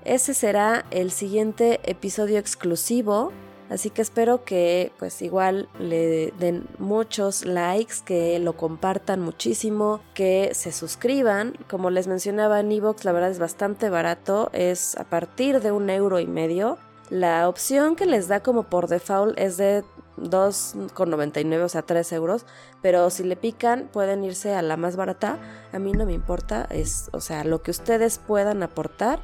[0.04, 3.32] Ese será el siguiente episodio exclusivo,
[3.74, 10.50] así que espero que pues igual le den muchos likes, que lo compartan muchísimo, que
[10.54, 11.56] se suscriban.
[11.68, 15.90] Como les mencionaba en Evox, la verdad es bastante barato, es a partir de un
[15.90, 16.78] euro y medio.
[17.10, 19.84] La opción que les da como por default es de
[20.16, 22.46] 2,99, o sea, 3 euros.
[22.82, 25.38] Pero si le pican, pueden irse a la más barata.
[25.72, 29.20] A mí no me importa, es, o sea, lo que ustedes puedan aportar.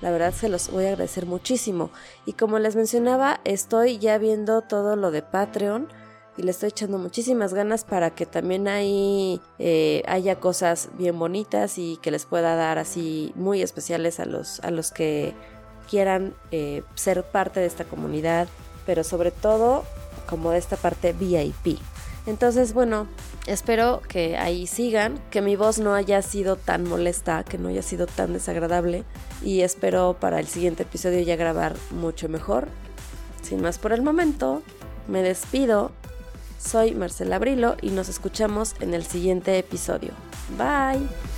[0.00, 1.90] La verdad se los voy a agradecer muchísimo.
[2.26, 5.88] Y como les mencionaba, estoy ya viendo todo lo de Patreon
[6.36, 11.78] y le estoy echando muchísimas ganas para que también ahí eh, haya cosas bien bonitas
[11.78, 15.32] y que les pueda dar así muy especiales a los, a los que
[15.88, 18.48] quieran eh, ser parte de esta comunidad,
[18.84, 19.84] pero sobre todo
[20.28, 21.78] como de esta parte VIP.
[22.26, 23.06] Entonces, bueno,
[23.46, 27.82] espero que ahí sigan, que mi voz no haya sido tan molesta, que no haya
[27.82, 29.04] sido tan desagradable
[29.42, 32.68] y espero para el siguiente episodio ya grabar mucho mejor.
[33.42, 34.62] Sin más por el momento,
[35.08, 35.92] me despido.
[36.58, 40.12] Soy Marcela Brilo y nos escuchamos en el siguiente episodio.
[40.56, 41.33] Bye.